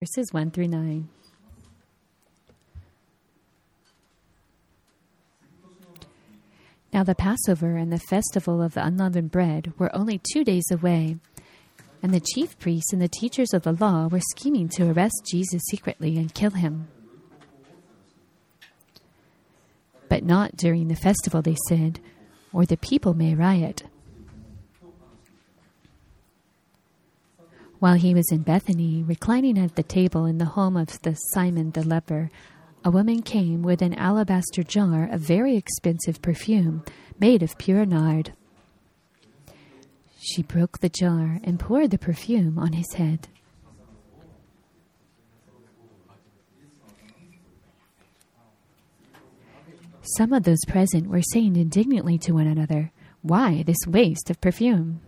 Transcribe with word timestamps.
verses 0.00 0.32
1 0.32 0.50
through 0.50 0.66
9. 0.66 1.06
Now 6.90 7.04
the 7.04 7.14
Passover 7.14 7.76
and 7.76 7.92
the 7.92 7.98
festival 7.98 8.62
of 8.62 8.72
the 8.72 8.82
unleavened 8.82 9.30
bread 9.30 9.74
were 9.76 9.94
only 9.94 10.18
two 10.32 10.42
days 10.42 10.64
away, 10.72 11.18
and 12.02 12.14
the 12.14 12.20
chief 12.34 12.58
priests 12.58 12.94
and 12.94 13.02
the 13.02 13.08
teachers 13.08 13.52
of 13.52 13.60
the 13.60 13.74
law 13.74 14.06
were 14.06 14.22
scheming 14.30 14.70
to 14.70 14.90
arrest 14.90 15.28
Jesus 15.30 15.60
secretly 15.68 16.16
and 16.16 16.32
kill 16.32 16.52
him. 16.52 16.88
But 20.08 20.24
not 20.24 20.56
during 20.56 20.88
the 20.88 20.96
festival, 20.96 21.42
they 21.42 21.56
said, 21.68 22.00
or 22.54 22.64
the 22.64 22.78
people 22.78 23.12
may 23.12 23.34
riot. 23.34 23.82
While 27.80 27.94
he 27.94 28.12
was 28.12 28.30
in 28.30 28.42
Bethany, 28.42 29.02
reclining 29.02 29.56
at 29.56 29.74
the 29.74 29.82
table 29.82 30.26
in 30.26 30.36
the 30.36 30.44
home 30.44 30.76
of 30.76 31.00
the 31.00 31.14
Simon 31.14 31.70
the 31.70 31.82
leper, 31.82 32.30
a 32.84 32.90
woman 32.90 33.22
came 33.22 33.62
with 33.62 33.80
an 33.80 33.94
alabaster 33.94 34.62
jar 34.62 35.08
of 35.10 35.22
very 35.22 35.56
expensive 35.56 36.20
perfume 36.20 36.84
made 37.18 37.42
of 37.42 37.56
pure 37.56 37.86
nard. 37.86 38.34
She 40.20 40.42
broke 40.42 40.80
the 40.80 40.90
jar 40.90 41.40
and 41.42 41.58
poured 41.58 41.90
the 41.90 41.96
perfume 41.96 42.58
on 42.58 42.74
his 42.74 42.92
head. 42.92 43.28
Some 50.18 50.34
of 50.34 50.42
those 50.42 50.60
present 50.68 51.06
were 51.06 51.22
saying 51.22 51.56
indignantly 51.56 52.18
to 52.18 52.32
one 52.32 52.46
another, 52.46 52.92
Why 53.22 53.62
this 53.62 53.86
waste 53.86 54.28
of 54.28 54.38
perfume? 54.42 55.00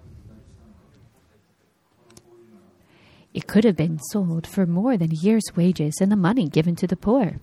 It 3.34 3.46
could 3.46 3.64
have 3.64 3.76
been 3.76 3.98
sold 3.98 4.46
for 4.46 4.66
more 4.66 4.96
than 4.96 5.12
a 5.12 5.14
year's 5.14 5.56
wages 5.56 5.98
and 6.00 6.12
the 6.12 6.16
money 6.16 6.48
given 6.48 6.76
to 6.76 6.86
the 6.86 6.96
poor. 6.96 7.40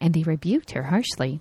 And 0.00 0.12
they 0.12 0.22
rebuked 0.22 0.72
her 0.72 0.84
harshly. 0.84 1.40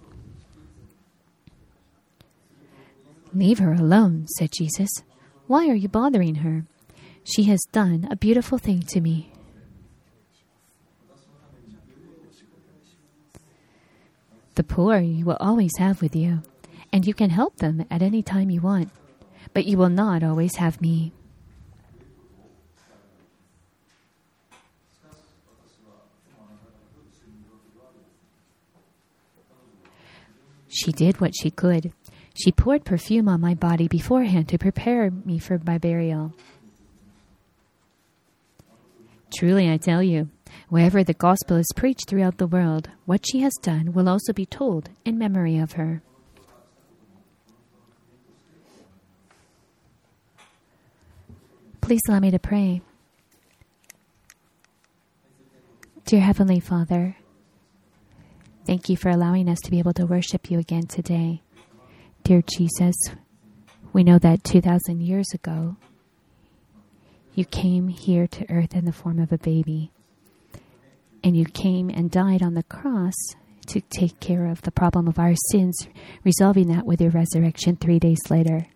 Leave 3.34 3.60
her 3.60 3.74
alone, 3.74 4.26
said 4.38 4.52
Jesus. 4.52 4.90
Why 5.48 5.68
are 5.68 5.76
you 5.76 5.90
bothering 5.90 6.36
her? 6.36 6.66
She 7.24 7.44
has 7.44 7.60
done 7.72 8.08
a 8.10 8.16
beautiful 8.16 8.58
thing 8.58 8.82
to 8.84 9.02
me. 9.02 9.32
The 14.56 14.64
poor 14.64 14.98
you 14.98 15.26
will 15.26 15.38
always 15.40 15.78
have 15.78 16.02
with 16.02 16.16
you, 16.16 16.42
and 16.92 17.06
you 17.06 17.14
can 17.14 17.30
help 17.30 17.58
them 17.58 17.86
at 17.92 18.02
any 18.02 18.24
time 18.24 18.50
you 18.50 18.62
want, 18.62 18.90
but 19.54 19.66
you 19.66 19.78
will 19.78 19.90
not 19.90 20.24
always 20.24 20.56
have 20.56 20.82
me. 20.82 21.12
She 30.78 30.92
did 30.92 31.20
what 31.20 31.34
she 31.36 31.50
could. 31.50 31.92
She 32.36 32.52
poured 32.52 32.86
perfume 32.86 33.28
on 33.28 33.42
my 33.42 33.56
body 33.56 33.88
beforehand 33.88 34.48
to 34.50 34.60
prepare 34.60 35.10
me 35.10 35.40
for 35.40 35.60
my 35.66 35.80
burial. 35.80 36.36
Truly, 39.36 39.72
I 39.72 39.78
tell 39.78 40.04
you, 40.04 40.30
wherever 40.70 41.04
the 41.04 41.16
gospel 41.16 41.58
is 41.58 41.66
preached 41.76 42.08
throughout 42.08 42.38
the 42.38 42.46
world, 42.46 42.92
what 43.06 43.26
she 43.28 43.40
has 43.40 43.54
done 43.64 43.92
will 43.92 44.08
also 44.08 44.34
be 44.34 44.46
told 44.46 44.90
in 45.04 45.18
memory 45.18 45.58
of 45.58 45.74
her. 45.74 46.04
Please 51.82 52.02
allow 52.08 52.20
me 52.20 52.30
to 52.30 52.40
pray. 52.40 52.82
Dear 56.06 56.22
Heavenly 56.22 56.60
Father, 56.60 57.18
thank 58.68 58.90
you 58.90 58.98
for 58.98 59.10
allowing 59.10 59.48
us 59.48 59.60
to 59.64 59.72
be 59.72 59.80
able 59.80 59.94
to 59.94 60.06
worship 60.06 60.52
you 60.52 60.60
again 60.60 60.86
today. 60.86 61.42
Dear 62.24 62.44
Jesus, 62.58 62.96
we 63.94 64.04
know 64.04 64.20
that 64.20 64.44
2,000 64.44 65.02
years 65.02 65.34
ago, 65.34 65.78
you 67.34 67.46
came 67.46 67.88
here 67.88 68.28
to 68.28 68.46
earth 68.52 68.76
in 68.76 68.84
the 68.84 68.92
form 68.92 69.20
of 69.20 69.32
a 69.32 69.38
baby. 69.38 69.92
And 71.24 71.38
you 71.38 71.46
came 71.46 71.90
and 71.90 72.12
died 72.12 72.44
on 72.44 72.56
the 72.56 72.64
cross 72.64 73.16
to 73.68 73.80
take 73.80 74.20
care 74.20 74.48
of 74.48 74.62
the 74.64 74.72
problem 74.72 75.08
of 75.08 75.18
our 75.18 75.34
sins, 75.52 75.88
resolving 76.26 76.68
that 76.68 76.86
with 76.86 77.00
your 77.00 77.12
resurrection 77.12 77.78
three 77.78 78.00
days 78.00 78.20
later. 78.30 78.68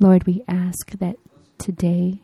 Lord, 0.00 0.26
we 0.26 0.42
ask 0.48 0.90
that 0.98 1.16
today 1.58 2.22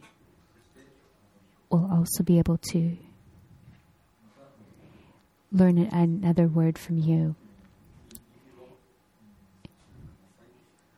we'll 1.70 1.88
also 1.92 2.24
be 2.24 2.38
able 2.38 2.58
to 2.72 2.96
learn 5.54 5.78
another 5.78 6.46
word 6.48 6.76
from 6.76 6.98
you. 6.98 7.36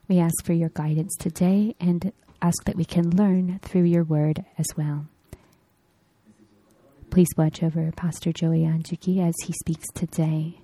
We 0.08 0.18
ask 0.18 0.44
for 0.44 0.52
your 0.52 0.70
guidance 0.70 1.14
today 1.16 1.74
and 1.78 2.12
ask 2.40 2.64
that 2.64 2.76
we 2.76 2.84
can 2.84 3.10
learn 3.10 3.58
through 3.62 3.82
your 3.82 4.04
word 4.04 4.44
as 4.56 4.66
well. 4.76 5.06
Please 7.10 7.28
watch 7.36 7.62
over 7.62 7.90
Pastor 7.92 8.32
Joey 8.32 8.60
Anjiki 8.60 9.26
as 9.26 9.34
he 9.44 9.52
speaks 9.52 9.86
today. 9.94 10.60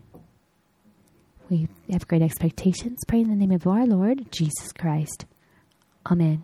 We 1.50 1.68
have 1.90 2.08
great 2.08 2.22
expectations. 2.22 3.00
Pray 3.06 3.20
in 3.20 3.28
the 3.28 3.36
name 3.36 3.52
of 3.52 3.66
our 3.66 3.86
Lord 3.86 4.30
Jesus 4.32 4.72
Christ. 4.72 5.26
Amen. 6.10 6.42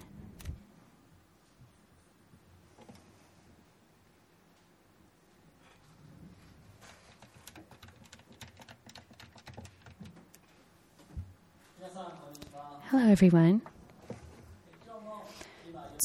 Hello, 11.99 13.11
everyone. 13.11 13.61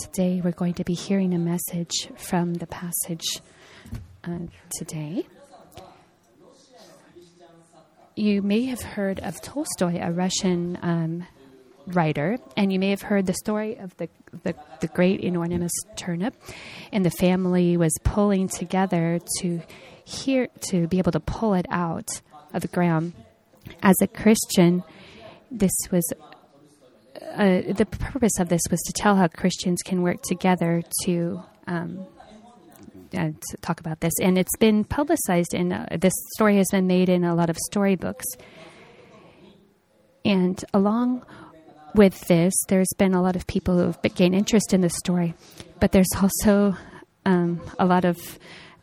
Today 0.01 0.41
we're 0.43 0.51
going 0.51 0.73
to 0.75 0.83
be 0.83 0.95
hearing 0.95 1.35
a 1.35 1.37
message 1.37 2.09
from 2.17 2.55
the 2.55 2.65
passage 2.65 3.41
uh, 4.23 4.39
today. 4.71 5.27
You 8.15 8.41
may 8.41 8.65
have 8.65 8.81
heard 8.81 9.19
of 9.19 9.39
Tolstoy, 9.41 9.99
a 10.01 10.11
Russian 10.11 10.79
um, 10.81 11.27
writer, 11.85 12.37
and 12.57 12.73
you 12.73 12.79
may 12.79 12.89
have 12.89 13.03
heard 13.03 13.27
the 13.27 13.35
story 13.35 13.75
of 13.77 13.95
the, 13.97 14.09
the, 14.41 14.55
the 14.81 14.87
great 14.87 15.19
enormous 15.19 15.71
turnip, 15.95 16.33
and 16.91 17.05
the 17.05 17.11
family 17.11 17.77
was 17.77 17.93
pulling 18.03 18.47
together 18.47 19.19
to 19.41 19.61
hear 20.05 20.47
to 20.71 20.87
be 20.87 20.97
able 20.97 21.11
to 21.11 21.19
pull 21.19 21.53
it 21.53 21.67
out 21.69 22.09
of 22.51 22.63
the 22.63 22.67
ground. 22.67 23.13
As 23.83 23.95
a 24.01 24.07
Christian, 24.07 24.83
this 25.53 25.71
was 25.91 26.03
uh, 27.35 27.61
the 27.73 27.85
purpose 27.85 28.39
of 28.39 28.49
this 28.49 28.61
was 28.69 28.81
to 28.81 28.93
tell 28.93 29.15
how 29.15 29.27
Christians 29.27 29.81
can 29.83 30.01
work 30.01 30.21
together 30.23 30.81
to, 31.03 31.43
um, 31.67 32.05
uh, 33.13 33.29
to 33.29 33.57
talk 33.61 33.79
about 33.79 33.99
this. 34.01 34.13
And 34.21 34.37
it's 34.37 34.57
been 34.57 34.83
publicized, 34.83 35.53
and 35.53 35.73
uh, 35.73 35.85
this 35.99 36.13
story 36.35 36.57
has 36.57 36.67
been 36.71 36.87
made 36.87 37.09
in 37.09 37.23
a 37.23 37.35
lot 37.35 37.49
of 37.49 37.57
storybooks. 37.69 38.25
And 40.25 40.63
along 40.73 41.25
with 41.95 42.19
this, 42.27 42.53
there's 42.67 42.91
been 42.97 43.13
a 43.13 43.21
lot 43.21 43.35
of 43.35 43.45
people 43.45 43.77
who 43.77 43.85
have 43.85 44.01
gained 44.15 44.35
interest 44.35 44.73
in 44.73 44.81
this 44.81 44.95
story, 44.95 45.35
but 45.79 45.91
there's 45.91 46.09
also 46.21 46.75
um, 47.25 47.61
a 47.77 47.85
lot 47.85 48.05
of 48.05 48.39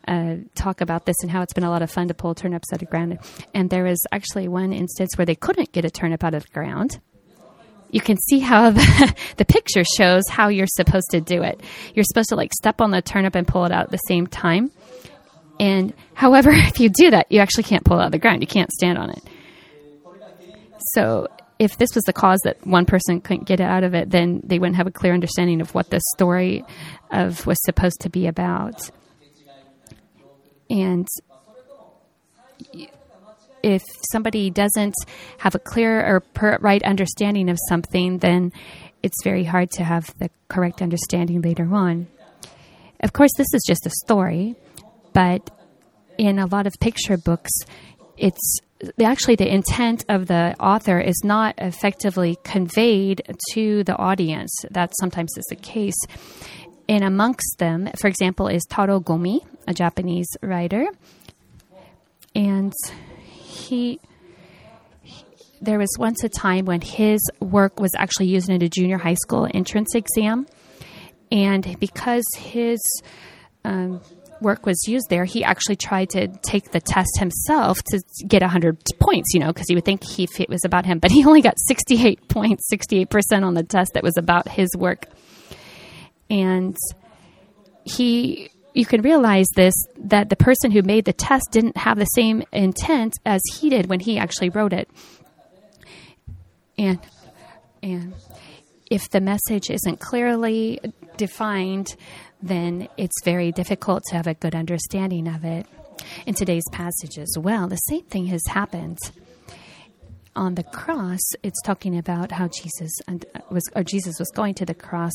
uh, 0.07 0.35
talk 0.55 0.81
about 0.81 1.05
this 1.05 1.15
and 1.21 1.31
how 1.31 1.41
it's 1.41 1.53
been 1.53 1.63
a 1.63 1.69
lot 1.69 1.81
of 1.81 1.91
fun 1.91 2.07
to 2.07 2.13
pull 2.13 2.35
turnips 2.35 2.71
out 2.73 2.81
of 2.81 2.89
ground. 2.89 3.19
And 3.53 3.69
there 3.69 3.83
was 3.83 4.01
actually 4.11 4.47
one 4.47 4.73
instance 4.73 5.17
where 5.17 5.25
they 5.25 5.35
couldn't 5.35 5.71
get 5.71 5.85
a 5.85 5.89
turnip 5.89 6.23
out 6.23 6.33
of 6.33 6.43
the 6.43 6.49
ground 6.49 6.99
you 7.91 8.01
can 8.01 8.17
see 8.17 8.39
how 8.39 8.69
the, 8.71 9.15
the 9.37 9.45
picture 9.45 9.83
shows 9.83 10.23
how 10.29 10.47
you're 10.47 10.67
supposed 10.67 11.11
to 11.11 11.21
do 11.21 11.43
it. 11.43 11.61
You're 11.93 12.05
supposed 12.05 12.29
to 12.29 12.35
like 12.35 12.53
step 12.53 12.81
on 12.81 12.91
the 12.91 13.01
turnip 13.01 13.35
and 13.35 13.47
pull 13.47 13.65
it 13.65 13.71
out 13.71 13.85
at 13.85 13.91
the 13.91 13.97
same 13.97 14.27
time. 14.27 14.71
And 15.59 15.93
however, 16.13 16.49
if 16.53 16.79
you 16.79 16.89
do 16.89 17.11
that, 17.11 17.31
you 17.31 17.39
actually 17.39 17.63
can't 17.63 17.83
pull 17.83 17.99
it 17.99 18.01
out 18.01 18.07
of 18.07 18.11
the 18.11 18.19
ground. 18.19 18.41
You 18.41 18.47
can't 18.47 18.71
stand 18.71 18.97
on 18.97 19.11
it. 19.11 19.21
So 20.93 21.27
if 21.59 21.77
this 21.77 21.93
was 21.93 22.03
the 22.05 22.13
cause 22.13 22.39
that 22.43 22.65
one 22.65 22.85
person 22.85 23.21
couldn't 23.21 23.45
get 23.45 23.61
out 23.61 23.83
of 23.83 23.93
it, 23.93 24.09
then 24.09 24.41
they 24.43 24.57
wouldn't 24.57 24.77
have 24.77 24.87
a 24.87 24.91
clear 24.91 25.13
understanding 25.13 25.61
of 25.61 25.75
what 25.75 25.91
the 25.91 26.01
story 26.15 26.65
of 27.11 27.45
was 27.45 27.61
supposed 27.63 28.01
to 28.01 28.09
be 28.09 28.25
about. 28.25 28.89
And 30.71 31.07
if 33.61 33.83
somebody 34.11 34.49
doesn't 34.49 34.95
have 35.39 35.53
a 35.53 35.59
clear 35.59 35.99
or 35.99 36.23
right 36.61 36.81
understanding 36.83 37.49
of 37.49 37.59
something, 37.67 38.19
then 38.19 38.53
it's 39.03 39.21
very 39.23 39.43
hard 39.43 39.69
to 39.71 39.83
have 39.83 40.17
the 40.17 40.29
correct 40.47 40.81
understanding 40.81 41.41
later 41.41 41.67
on. 41.73 42.07
Of 43.01 43.11
course, 43.11 43.31
this 43.35 43.53
is 43.53 43.63
just 43.67 43.85
a 43.85 43.91
story, 44.05 44.55
but 45.11 45.49
in 46.17 46.39
a 46.39 46.45
lot 46.45 46.67
of 46.67 46.73
picture 46.79 47.17
books, 47.17 47.51
it's 48.17 48.59
actually 49.03 49.35
the 49.35 49.53
intent 49.53 50.05
of 50.07 50.27
the 50.27 50.55
author 50.59 50.99
is 50.99 51.21
not 51.23 51.55
effectively 51.57 52.37
conveyed 52.43 53.21
to 53.53 53.83
the 53.83 53.97
audience. 53.97 54.51
That 54.69 54.91
sometimes 54.99 55.31
is 55.37 55.45
the 55.49 55.55
case. 55.55 55.99
And 56.87 57.03
amongst 57.03 57.57
them, 57.57 57.89
for 57.99 58.07
example, 58.07 58.47
is 58.47 58.63
Taro 58.69 58.99
Gomi, 58.99 59.39
a 59.67 59.73
Japanese 59.73 60.27
writer. 60.41 60.85
And 62.33 62.73
he, 63.27 63.99
there 65.61 65.77
was 65.77 65.89
once 65.99 66.23
a 66.23 66.29
time 66.29 66.65
when 66.65 66.81
his 66.81 67.19
work 67.39 67.79
was 67.79 67.91
actually 67.97 68.27
used 68.27 68.49
in 68.49 68.61
a 68.61 68.69
junior 68.69 68.97
high 68.97 69.15
school 69.15 69.47
entrance 69.53 69.95
exam. 69.95 70.47
And 71.31 71.77
because 71.79 72.25
his 72.37 72.79
um, 73.63 74.01
work 74.41 74.65
was 74.65 74.77
used 74.87 75.07
there, 75.09 75.23
he 75.23 75.43
actually 75.43 75.75
tried 75.75 76.09
to 76.09 76.27
take 76.27 76.71
the 76.71 76.81
test 76.81 77.19
himself 77.19 77.81
to 77.83 78.01
get 78.27 78.41
100 78.41 78.77
points, 78.99 79.33
you 79.33 79.39
know, 79.39 79.47
because 79.47 79.67
he 79.67 79.75
would 79.75 79.85
think 79.85 80.03
he, 80.03 80.27
it 80.39 80.49
was 80.49 80.65
about 80.65 80.85
him. 80.85 80.99
But 80.99 81.11
he 81.11 81.23
only 81.25 81.41
got 81.41 81.55
68 81.67 82.27
points, 82.27 82.67
68% 82.73 83.43
on 83.43 83.53
the 83.53 83.63
test 83.63 83.93
that 83.93 84.03
was 84.03 84.17
about 84.17 84.49
his 84.49 84.69
work. 84.75 85.05
And 86.29 86.75
he, 87.83 88.49
you 88.73 88.85
can 88.85 89.01
realize 89.01 89.47
this 89.55 89.73
that 89.97 90.29
the 90.29 90.35
person 90.35 90.71
who 90.71 90.81
made 90.81 91.05
the 91.05 91.13
test 91.13 91.47
didn't 91.51 91.77
have 91.77 91.97
the 91.97 92.05
same 92.05 92.43
intent 92.51 93.13
as 93.25 93.41
he 93.53 93.69
did 93.69 93.87
when 93.87 93.99
he 93.99 94.17
actually 94.17 94.49
wrote 94.49 94.73
it. 94.73 94.89
And, 96.77 96.99
and 97.83 98.13
if 98.89 99.09
the 99.09 99.21
message 99.21 99.69
isn't 99.69 99.99
clearly 99.99 100.79
defined, 101.17 101.95
then 102.41 102.87
it's 102.97 103.23
very 103.23 103.51
difficult 103.51 104.03
to 104.09 104.15
have 104.15 104.27
a 104.27 104.33
good 104.33 104.55
understanding 104.55 105.27
of 105.27 105.45
it. 105.45 105.67
In 106.25 106.33
today's 106.33 106.63
passage 106.71 107.19
as 107.19 107.35
well, 107.37 107.67
the 107.67 107.75
same 107.75 108.03
thing 108.03 108.27
has 108.27 108.41
happened. 108.47 108.97
On 110.35 110.55
the 110.55 110.63
cross, 110.63 111.19
it's 111.43 111.61
talking 111.63 111.97
about 111.97 112.31
how 112.31 112.47
Jesus 112.47 112.91
and 113.05 113.25
uh, 113.35 113.39
was, 113.49 113.63
or 113.75 113.83
Jesus 113.83 114.17
was 114.17 114.29
going 114.29 114.53
to 114.55 114.65
the 114.65 114.73
cross, 114.73 115.13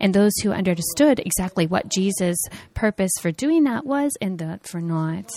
and 0.00 0.14
those 0.14 0.32
who 0.42 0.52
understood 0.52 1.20
exactly 1.20 1.66
what 1.66 1.90
Jesus' 1.90 2.38
purpose 2.72 3.12
for 3.20 3.30
doing 3.30 3.64
that 3.64 3.84
was, 3.84 4.12
and 4.22 4.38
that 4.38 4.66
for 4.66 4.80
not. 4.80 5.30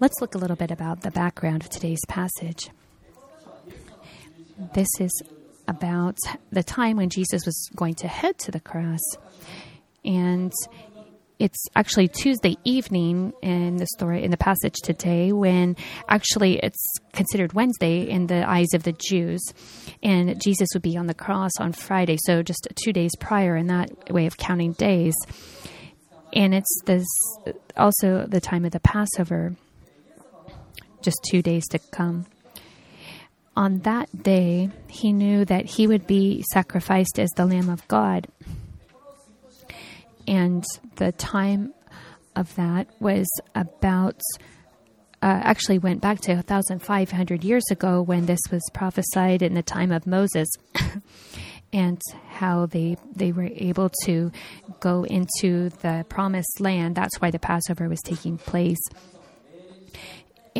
Let's 0.00 0.20
look 0.22 0.34
a 0.34 0.38
little 0.38 0.56
bit 0.56 0.70
about 0.70 1.02
the 1.02 1.10
background 1.10 1.62
of 1.62 1.68
today's 1.68 2.00
passage. 2.08 2.70
This 4.72 4.88
is 4.98 5.10
about 5.68 6.16
the 6.50 6.62
time 6.62 6.96
when 6.96 7.10
Jesus 7.10 7.44
was 7.44 7.68
going 7.76 7.94
to 7.96 8.08
head 8.08 8.38
to 8.38 8.50
the 8.50 8.60
cross 8.60 9.00
and 10.04 10.52
it's 11.40 11.64
actually 11.74 12.06
Tuesday 12.06 12.54
evening 12.64 13.32
in 13.40 13.78
the 13.78 13.86
story 13.96 14.22
in 14.22 14.30
the 14.30 14.36
passage 14.36 14.74
today 14.84 15.32
when 15.32 15.74
actually 16.06 16.58
it's 16.58 16.78
considered 17.14 17.54
Wednesday 17.54 18.02
in 18.02 18.26
the 18.26 18.48
eyes 18.48 18.74
of 18.74 18.82
the 18.82 18.92
Jews 18.92 19.42
and 20.02 20.40
Jesus 20.40 20.68
would 20.74 20.82
be 20.82 20.98
on 20.98 21.06
the 21.06 21.14
cross 21.14 21.52
on 21.58 21.72
Friday 21.72 22.18
so 22.26 22.42
just 22.42 22.68
2 22.84 22.92
days 22.92 23.10
prior 23.18 23.56
in 23.56 23.68
that 23.68 23.90
way 24.12 24.26
of 24.26 24.36
counting 24.36 24.72
days. 24.74 25.14
And 26.34 26.54
it's 26.54 26.82
this 26.84 27.06
also 27.74 28.26
the 28.26 28.40
time 28.40 28.66
of 28.66 28.72
the 28.72 28.80
Passover 28.80 29.56
just 31.00 31.18
2 31.30 31.40
days 31.40 31.66
to 31.68 31.78
come. 31.78 32.26
On 33.56 33.78
that 33.80 34.22
day 34.22 34.68
he 34.88 35.14
knew 35.14 35.46
that 35.46 35.64
he 35.64 35.86
would 35.86 36.06
be 36.06 36.44
sacrificed 36.52 37.18
as 37.18 37.30
the 37.30 37.46
lamb 37.46 37.70
of 37.70 37.88
God 37.88 38.28
and 40.26 40.64
the 40.96 41.12
time 41.12 41.74
of 42.36 42.54
that 42.56 42.88
was 43.00 43.28
about 43.54 44.20
uh, 45.22 45.40
actually 45.42 45.78
went 45.78 46.00
back 46.00 46.20
to 46.20 46.34
1,500 46.34 47.44
years 47.44 47.64
ago 47.70 48.00
when 48.00 48.26
this 48.26 48.40
was 48.50 48.62
prophesied 48.72 49.42
in 49.42 49.54
the 49.54 49.62
time 49.62 49.92
of 49.92 50.06
Moses, 50.06 50.48
and 51.72 52.00
how 52.28 52.66
they 52.66 52.96
they 53.14 53.32
were 53.32 53.50
able 53.54 53.90
to 54.04 54.32
go 54.80 55.04
into 55.04 55.68
the 55.82 56.06
promised 56.08 56.60
land. 56.60 56.96
That's 56.96 57.20
why 57.20 57.30
the 57.30 57.38
Passover 57.38 57.88
was 57.88 58.00
taking 58.00 58.38
place 58.38 58.80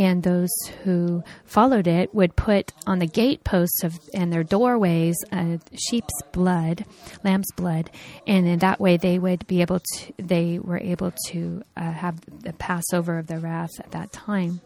and 0.00 0.22
those 0.22 0.48
who 0.82 1.22
followed 1.44 1.86
it 1.86 2.14
would 2.14 2.34
put 2.34 2.72
on 2.86 3.00
the 3.00 3.06
gateposts 3.06 3.84
of 3.84 4.00
and 4.14 4.32
their 4.32 4.42
doorways 4.42 5.14
uh, 5.30 5.58
sheep's 5.74 6.22
blood, 6.32 6.86
lamb's 7.22 7.52
blood, 7.52 7.90
and 8.26 8.48
in 8.48 8.60
that 8.60 8.80
way 8.80 8.96
they 8.96 9.18
would 9.18 9.46
be 9.46 9.60
able 9.60 9.78
to. 9.78 10.12
They 10.16 10.58
were 10.58 10.78
able 10.78 11.12
to 11.26 11.62
uh, 11.76 11.92
have 11.92 12.18
the 12.42 12.54
Passover 12.54 13.18
of 13.18 13.26
the 13.26 13.38
wrath 13.38 13.78
at 13.78 13.90
that 13.90 14.10
time, 14.10 14.62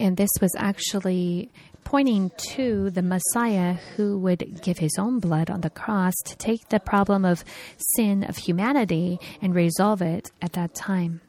and 0.00 0.16
this 0.16 0.30
was 0.40 0.54
actually 0.56 1.50
pointing 1.84 2.30
to 2.54 2.88
the 2.88 3.02
Messiah 3.02 3.74
who 3.96 4.18
would 4.20 4.62
give 4.62 4.78
his 4.78 4.96
own 4.98 5.18
blood 5.18 5.50
on 5.50 5.60
the 5.60 5.68
cross 5.68 6.14
to 6.24 6.36
take 6.38 6.66
the 6.70 6.80
problem 6.80 7.26
of 7.26 7.44
sin 7.76 8.24
of 8.24 8.38
humanity 8.38 9.20
and 9.42 9.54
resolve 9.54 10.00
it 10.00 10.30
at 10.40 10.54
that 10.54 10.74
time. 10.74 11.20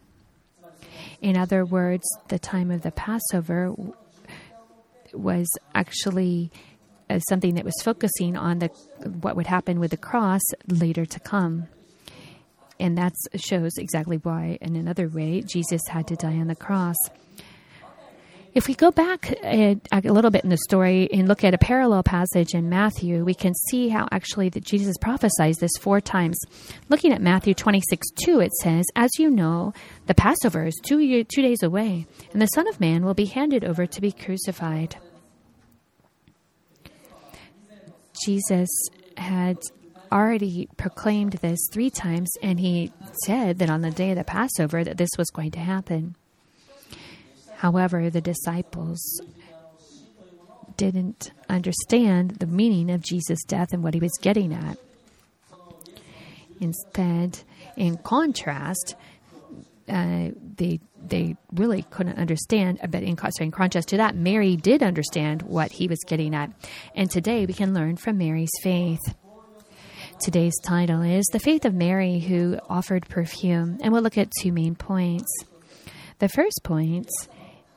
In 1.24 1.38
other 1.38 1.64
words, 1.64 2.04
the 2.28 2.38
time 2.38 2.70
of 2.70 2.82
the 2.82 2.92
Passover 2.92 3.74
was 5.14 5.48
actually 5.74 6.52
uh, 7.10 7.20
something 7.20 7.56
that 7.56 7.64
was 7.64 7.82
focusing 7.82 8.36
on 8.36 8.60
the 8.60 8.68
what 9.22 9.38
would 9.38 9.48
happen 9.48 9.80
with 9.80 9.92
the 9.92 9.98
cross 9.98 10.42
later 10.68 11.06
to 11.06 11.20
come. 11.22 11.68
And 12.78 12.98
that 12.98 13.14
shows 13.36 13.78
exactly 13.78 14.18
why, 14.18 14.58
in 14.60 14.76
another 14.76 15.08
way, 15.08 15.42
Jesus 15.42 15.82
had 15.88 16.08
to 16.08 16.18
die 16.18 16.36
on 16.36 16.48
the 16.48 16.56
cross. 16.56 16.98
If 18.56 18.68
we 18.68 18.76
go 18.76 18.92
back 18.92 19.32
a, 19.44 19.80
a, 19.92 20.02
little 20.02 20.30
bit 20.30 20.44
in 20.44 20.52
the 20.52 20.58
story 20.58 21.10
and 21.12 21.28
look 21.28 21.44
at 21.44 21.56
a 21.56 21.58
parallel 21.58 22.04
passage 22.04 22.54
in 22.54 22.70
Matthew, 22.70 23.26
we 23.26 23.34
can 23.34 23.56
see 23.56 23.90
how 23.90 24.08
actually 24.12 24.50
that 24.50 24.64
Jesus 24.64 24.96
prophesies 25.02 25.58
this 25.58 25.72
four 25.82 26.00
times. 26.00 26.38
Looking 26.88 27.14
at 27.14 27.22
Matthew 27.22 27.56
26 27.56 28.08
2, 28.24 28.42
it 28.42 28.54
says, 28.62 28.86
As 28.96 29.10
you 29.18 29.32
know, 29.32 29.74
the 30.06 30.14
Passover 30.14 30.66
is 30.66 30.80
two, 30.86 31.24
two 31.24 31.42
days 31.42 31.64
away, 31.64 32.06
and 32.32 32.40
the 32.40 32.48
Son 32.48 32.68
of 32.68 32.80
Man 32.80 33.04
will 33.04 33.16
be 33.16 33.26
handed 33.26 33.64
over 33.64 33.88
to 33.88 34.02
be 34.02 34.12
crucified. 34.12 34.98
Jesus 38.24 38.70
had 39.18 39.58
already 40.12 40.70
proclaimed 40.78 41.34
this 41.34 41.60
three 41.72 41.90
times, 41.90 42.30
and 42.44 42.60
he 42.60 42.92
said 43.26 43.58
that 43.58 43.72
on 43.72 43.82
the 43.82 43.90
day 43.90 44.12
of 44.12 44.18
the 44.18 44.24
Passover 44.24 44.84
that 44.84 44.98
this 44.98 45.10
was 45.18 45.32
going 45.32 45.50
to 45.52 45.60
happen. 45.60 46.16
However, 47.64 48.10
the 48.10 48.20
disciples 48.20 49.00
didn't 50.76 51.32
understand 51.48 52.32
the 52.32 52.46
meaning 52.46 52.92
of 52.92 53.02
Jesus' 53.02 53.42
death 53.46 53.72
and 53.72 53.82
what 53.82 53.94
he 53.94 54.02
was 54.02 54.12
getting 54.22 54.52
at. 54.52 54.78
Instead, 56.60 57.40
in 57.78 57.96
contrast, 58.00 58.98
uh, 59.88 60.32
they 60.58 60.82
they 61.02 61.38
really 61.54 61.84
couldn't 61.84 62.18
understand. 62.18 62.80
But 62.82 63.02
in, 63.04 63.18
in 63.40 63.52
contrast 63.52 63.88
to 63.90 63.98
that, 63.98 64.14
Mary 64.14 64.58
did 64.58 64.84
understand 64.84 65.44
what 65.44 65.72
he 65.72 65.88
was 65.88 66.00
getting 66.06 66.36
at, 66.36 66.52
and 66.96 67.10
today 67.10 67.46
we 67.46 67.54
can 67.54 67.74
learn 67.74 67.96
from 67.96 68.18
Mary's 68.18 68.52
faith. 68.62 69.16
Today's 70.20 70.60
title 70.66 71.02
is 71.02 71.26
The 71.32 71.40
Faith 71.40 71.64
of 71.64 71.74
Mary 71.74 72.20
Who 72.20 72.60
Offered 72.68 73.08
Perfume, 73.08 73.78
and 73.82 73.94
we'll 73.94 74.02
look 74.02 74.18
at 74.18 74.34
two 74.42 74.52
main 74.52 74.76
points. 74.76 75.32
The 76.20 76.28
first 76.28 76.60
point 76.64 77.08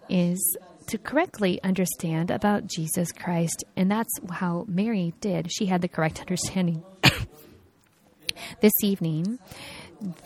is 0.08 0.56
to 0.88 0.98
correctly 0.98 1.60
understand 1.62 2.30
about 2.30 2.66
Jesus 2.66 3.12
Christ. 3.12 3.64
And 3.76 3.90
that's 3.90 4.12
how 4.30 4.64
Mary 4.68 5.14
did. 5.20 5.50
She 5.52 5.66
had 5.66 5.82
the 5.82 5.88
correct 5.88 6.20
understanding. 6.20 6.84
this 8.60 8.72
evening, 8.82 9.38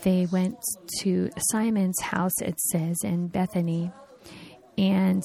they 0.02 0.26
went 0.26 0.58
to 1.00 1.30
Simon's 1.50 2.00
house, 2.00 2.40
it 2.42 2.60
says, 2.60 2.99
in 3.02 3.28
Bethany. 3.28 3.90
And 4.76 5.22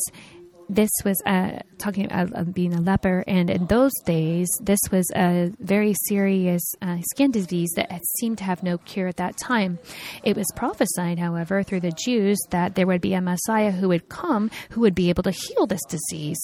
this 0.69 0.89
was 1.03 1.21
uh, 1.25 1.59
talking 1.77 2.05
about 2.05 2.53
being 2.53 2.73
a 2.73 2.81
leper, 2.81 3.23
and 3.27 3.49
in 3.49 3.67
those 3.67 3.93
days, 4.05 4.47
this 4.61 4.79
was 4.91 5.05
a 5.15 5.51
very 5.59 5.93
serious 6.07 6.63
uh, 6.81 6.97
skin 7.11 7.31
disease 7.31 7.71
that 7.75 7.91
seemed 8.19 8.37
to 8.39 8.43
have 8.43 8.63
no 8.63 8.77
cure 8.79 9.07
at 9.07 9.17
that 9.17 9.37
time. 9.37 9.79
It 10.23 10.35
was 10.35 10.47
prophesied, 10.55 11.19
however, 11.19 11.63
through 11.63 11.81
the 11.81 11.91
Jews 11.91 12.39
that 12.49 12.75
there 12.75 12.87
would 12.87 13.01
be 13.01 13.13
a 13.13 13.21
Messiah 13.21 13.71
who 13.71 13.89
would 13.89 14.09
come 14.09 14.49
who 14.71 14.81
would 14.81 14.95
be 14.95 15.09
able 15.09 15.23
to 15.23 15.31
heal 15.31 15.67
this 15.67 15.83
disease. 15.87 16.39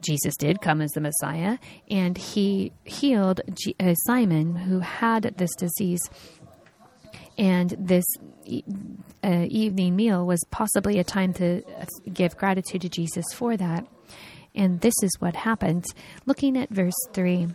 Jesus 0.00 0.36
did 0.36 0.60
come 0.60 0.80
as 0.80 0.90
the 0.92 1.00
Messiah, 1.00 1.58
and 1.90 2.16
he 2.16 2.72
healed 2.84 3.40
G- 3.52 3.74
uh, 3.80 3.94
Simon, 3.94 4.54
who 4.54 4.80
had 4.80 5.34
this 5.36 5.54
disease. 5.56 6.00
And 7.38 7.70
this 7.78 8.04
uh, 9.22 9.46
evening 9.48 9.94
meal 9.94 10.26
was 10.26 10.44
possibly 10.50 10.98
a 10.98 11.04
time 11.04 11.32
to 11.34 11.62
give 12.12 12.36
gratitude 12.36 12.82
to 12.82 12.88
Jesus 12.88 13.24
for 13.32 13.56
that. 13.56 13.86
And 14.54 14.80
this 14.80 14.94
is 15.02 15.12
what 15.20 15.36
happened. 15.36 15.86
Looking 16.26 16.56
at 16.56 16.68
verse 16.68 16.98
3. 17.12 17.48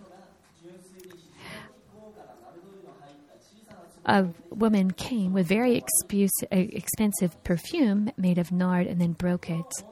A 4.06 4.28
woman 4.50 4.92
came 4.92 5.34
with 5.34 5.48
very 5.48 5.82
expensive 6.52 7.44
perfume 7.44 8.12
made 8.18 8.38
of 8.38 8.52
nard 8.52 8.88
and 8.88 9.00
then 9.00 9.14
broke 9.14 9.50
it. 9.50 9.84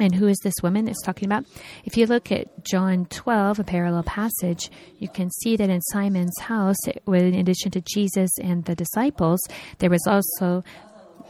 And 0.00 0.14
who 0.14 0.26
is 0.26 0.38
this 0.42 0.54
woman 0.62 0.86
that's 0.86 1.02
talking 1.02 1.26
about? 1.26 1.44
If 1.84 1.96
you 1.96 2.06
look 2.06 2.32
at 2.32 2.64
John 2.64 3.06
12, 3.06 3.60
a 3.60 3.64
parallel 3.64 4.02
passage, 4.02 4.70
you 4.98 5.08
can 5.08 5.30
see 5.30 5.56
that 5.56 5.70
in 5.70 5.80
Simon's 5.82 6.38
house, 6.40 6.76
with 7.06 7.22
in 7.22 7.34
addition 7.34 7.70
to 7.72 7.80
Jesus 7.80 8.30
and 8.42 8.64
the 8.64 8.74
disciples, 8.74 9.40
there 9.78 9.90
was 9.90 10.04
also 10.08 10.64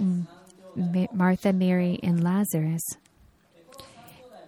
mm, 0.01 0.27
Martha, 1.13 1.53
Mary, 1.53 2.01
and 2.03 2.25
Lazarus. 2.25 2.83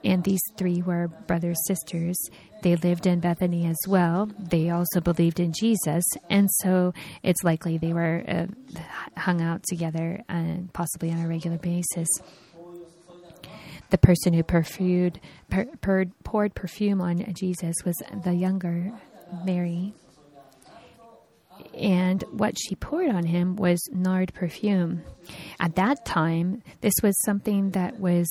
And 0.02 0.22
these 0.24 0.40
three 0.56 0.82
were 0.82 1.08
brothers, 1.08 1.58
sisters. 1.66 2.16
They 2.62 2.76
lived 2.76 3.06
in 3.06 3.20
Bethany 3.20 3.66
as 3.66 3.78
well. 3.88 4.30
They 4.38 4.70
also 4.70 5.00
believed 5.00 5.40
in 5.40 5.52
Jesus. 5.52 6.04
And 6.30 6.48
so 6.60 6.94
it's 7.22 7.42
likely 7.42 7.76
they 7.76 7.92
were 7.92 8.22
uh, 8.26 8.46
hung 9.16 9.42
out 9.42 9.64
together 9.64 10.22
and 10.28 10.72
possibly 10.72 11.10
on 11.10 11.18
a 11.18 11.28
regular 11.28 11.58
basis 11.58 12.08
the 13.90 13.98
person 13.98 14.32
who 14.32 14.42
perfumed, 14.42 15.20
per, 15.50 15.66
per, 15.80 16.06
poured 16.24 16.54
perfume 16.54 17.00
on 17.00 17.24
Jesus 17.34 17.76
was 17.84 17.96
the 18.24 18.34
younger 18.34 18.92
Mary. 19.44 19.94
And 21.74 22.22
what 22.30 22.54
she 22.58 22.74
poured 22.74 23.10
on 23.10 23.24
him 23.24 23.56
was 23.56 23.80
nard 23.92 24.32
perfume. 24.34 25.02
At 25.60 25.76
that 25.76 26.04
time, 26.04 26.62
this 26.80 26.94
was 27.02 27.14
something 27.24 27.70
that 27.70 27.98
was 27.98 28.26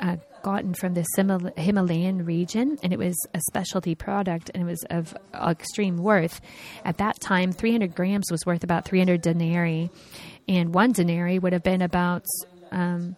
uh, 0.00 0.16
gotten 0.42 0.74
from 0.74 0.94
the 0.94 1.52
Himalayan 1.56 2.24
region, 2.24 2.78
and 2.82 2.92
it 2.92 2.98
was 2.98 3.16
a 3.34 3.40
specialty 3.50 3.94
product, 3.94 4.50
and 4.52 4.62
it 4.62 4.66
was 4.66 4.84
of 4.90 5.14
extreme 5.34 5.98
worth. 5.98 6.40
At 6.84 6.98
that 6.98 7.20
time, 7.20 7.52
300 7.52 7.94
grams 7.94 8.30
was 8.30 8.44
worth 8.44 8.64
about 8.64 8.84
300 8.84 9.22
denarii, 9.22 9.90
and 10.48 10.74
one 10.74 10.92
denarii 10.92 11.38
would 11.38 11.52
have 11.52 11.62
been 11.62 11.82
about 11.82 12.24
um, 12.70 13.16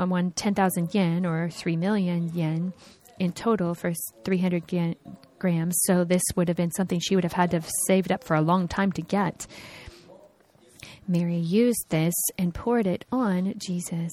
on 0.00 0.08
one 0.08 0.30
10,000 0.30 0.94
yen 0.94 1.26
or 1.26 1.50
3 1.50 1.76
million 1.76 2.34
yen 2.34 2.72
in 3.18 3.32
total 3.32 3.74
for 3.74 3.92
300 4.24 4.72
yen, 4.72 4.96
grams. 5.38 5.78
So 5.84 6.04
this 6.04 6.22
would 6.34 6.48
have 6.48 6.56
been 6.56 6.70
something 6.70 6.98
she 6.98 7.14
would 7.14 7.24
have 7.24 7.34
had 7.34 7.50
to 7.50 7.58
have 7.58 7.70
saved 7.86 8.10
up 8.10 8.24
for 8.24 8.34
a 8.34 8.40
long 8.40 8.66
time 8.66 8.92
to 8.92 9.02
get. 9.02 9.46
Mary 11.06 11.36
used 11.36 11.84
this 11.90 12.14
and 12.38 12.54
poured 12.54 12.86
it 12.86 13.04
on 13.12 13.54
Jesus. 13.58 14.10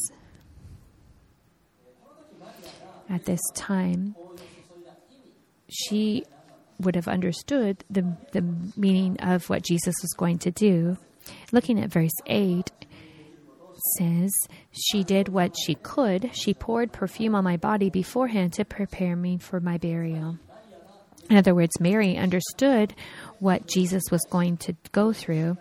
At 3.10 3.24
this 3.24 3.42
time, 3.56 4.16
she 5.70 6.26
would 6.80 6.96
have 6.96 7.08
understood 7.08 7.86
the, 7.90 8.18
the 8.34 8.42
meaning 8.76 9.18
of 9.22 9.50
what 9.50 9.64
Jesus 9.64 9.96
was 10.02 10.14
going 10.18 10.40
to 10.40 10.52
do. 10.52 10.98
Looking 11.54 11.80
at 11.80 11.90
verse 11.90 12.12
8, 12.26 12.70
says, 13.98 14.34
She 14.72 15.04
did 15.04 15.30
what 15.30 15.56
she 15.58 15.76
could. 15.76 16.32
She 16.34 16.54
poured 16.54 16.92
perfume 16.92 17.36
on 17.36 17.44
my 17.44 17.58
body 17.58 17.90
beforehand 17.90 18.54
to 18.54 18.66
prepare 18.66 19.16
me 19.16 19.38
for 19.38 19.60
my 19.60 19.78
burial. 19.78 20.38
In 21.30 21.38
other 21.38 21.54
words, 21.54 21.80
Mary 21.80 22.18
understood 22.18 22.94
what 23.40 23.68
Jesus 23.68 24.04
was 24.12 24.26
going 24.30 24.58
to 24.58 24.76
go 24.92 25.12
through. 25.12 25.58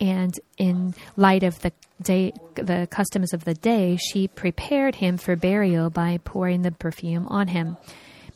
And 0.00 0.38
in 0.58 0.94
light 1.16 1.42
of 1.42 1.60
the 1.60 1.72
day, 2.02 2.32
the 2.54 2.86
customs 2.90 3.32
of 3.32 3.44
the 3.44 3.54
day, 3.54 3.96
she 3.96 4.28
prepared 4.28 4.96
him 4.96 5.16
for 5.16 5.36
burial 5.36 5.90
by 5.90 6.18
pouring 6.24 6.62
the 6.62 6.72
perfume 6.72 7.26
on 7.28 7.48
him. 7.48 7.76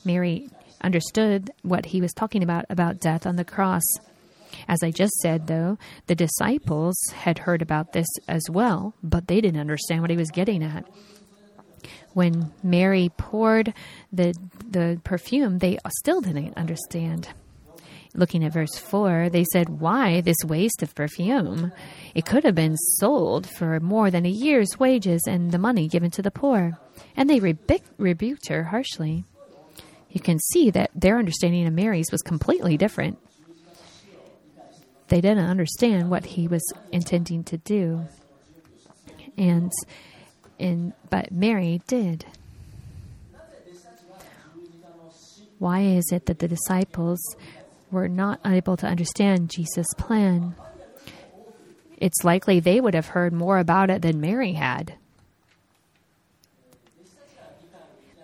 Mary 0.04 0.48
understood 0.80 1.50
what 1.62 1.86
he 1.86 2.00
was 2.00 2.12
talking 2.14 2.42
about 2.42 2.64
about 2.70 3.00
death 3.00 3.26
on 3.26 3.36
the 3.36 3.44
cross. 3.44 3.82
As 4.68 4.82
I 4.82 4.90
just 4.90 5.12
said, 5.20 5.46
though, 5.46 5.78
the 6.06 6.14
disciples 6.14 6.96
had 7.14 7.40
heard 7.40 7.62
about 7.62 7.92
this 7.92 8.08
as 8.28 8.42
well, 8.50 8.94
but 9.02 9.26
they 9.26 9.40
didn't 9.40 9.60
understand 9.60 10.00
what 10.02 10.10
he 10.10 10.16
was 10.16 10.30
getting 10.30 10.62
at. 10.62 10.86
When 12.12 12.52
Mary 12.62 13.10
poured 13.16 13.72
the, 14.12 14.34
the 14.68 15.00
perfume, 15.04 15.58
they 15.58 15.78
still 16.00 16.20
didn't 16.20 16.56
understand. 16.56 17.28
Looking 18.14 18.44
at 18.44 18.52
verse 18.52 18.76
4, 18.76 19.28
they 19.30 19.44
said, 19.52 19.68
Why 19.68 20.20
this 20.20 20.44
waste 20.44 20.82
of 20.82 20.94
perfume? 20.96 21.72
It 22.14 22.26
could 22.26 22.42
have 22.42 22.56
been 22.56 22.76
sold 22.76 23.48
for 23.48 23.78
more 23.78 24.10
than 24.10 24.26
a 24.26 24.30
year's 24.30 24.80
wages 24.80 25.22
and 25.28 25.52
the 25.52 25.58
money 25.58 25.86
given 25.86 26.10
to 26.12 26.22
the 26.22 26.32
poor. 26.32 26.76
And 27.16 27.30
they 27.30 27.38
rebu- 27.38 27.78
rebuked 27.98 28.48
her 28.48 28.64
harshly. 28.64 29.24
You 30.08 30.20
can 30.20 30.40
see 30.40 30.70
that 30.70 30.90
their 30.92 31.18
understanding 31.18 31.68
of 31.68 31.72
Mary's 31.72 32.10
was 32.10 32.22
completely 32.22 32.76
different. 32.76 33.18
They 35.10 35.20
didn't 35.20 35.46
understand 35.46 36.08
what 36.08 36.24
he 36.24 36.46
was 36.46 36.62
intending 36.92 37.42
to 37.44 37.58
do. 37.58 38.06
And 39.36 39.72
in 40.56 40.92
but 41.10 41.32
Mary 41.32 41.82
did. 41.88 42.26
Why 45.58 45.80
is 45.80 46.04
it 46.12 46.26
that 46.26 46.38
the 46.38 46.46
disciples 46.46 47.18
were 47.90 48.08
not 48.08 48.38
able 48.46 48.76
to 48.78 48.86
understand 48.86 49.50
Jesus' 49.50 49.92
plan? 49.98 50.54
It's 51.96 52.24
likely 52.24 52.60
they 52.60 52.80
would 52.80 52.94
have 52.94 53.08
heard 53.08 53.32
more 53.32 53.58
about 53.58 53.90
it 53.90 54.02
than 54.02 54.20
Mary 54.20 54.52
had. 54.52 54.94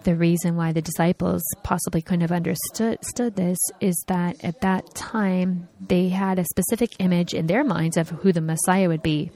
The 0.06 0.14
reason 0.14 0.54
why 0.54 0.70
the 0.70 0.80
disciples 0.80 1.42
possibly 1.64 2.00
couldn't 2.00 2.20
have 2.20 2.30
understood 2.30 3.00
this 3.34 3.58
is 3.80 4.04
that 4.06 4.42
at 4.44 4.60
that 4.60 4.94
time 4.94 5.68
they 5.80 6.08
had 6.08 6.38
a 6.38 6.44
specific 6.44 6.94
image 7.00 7.34
in 7.34 7.48
their 7.48 7.64
minds 7.64 7.96
of 7.96 8.10
who 8.10 8.32
the 8.32 8.40
Messiah 8.40 8.86
would 8.86 9.02
be. 9.02 9.32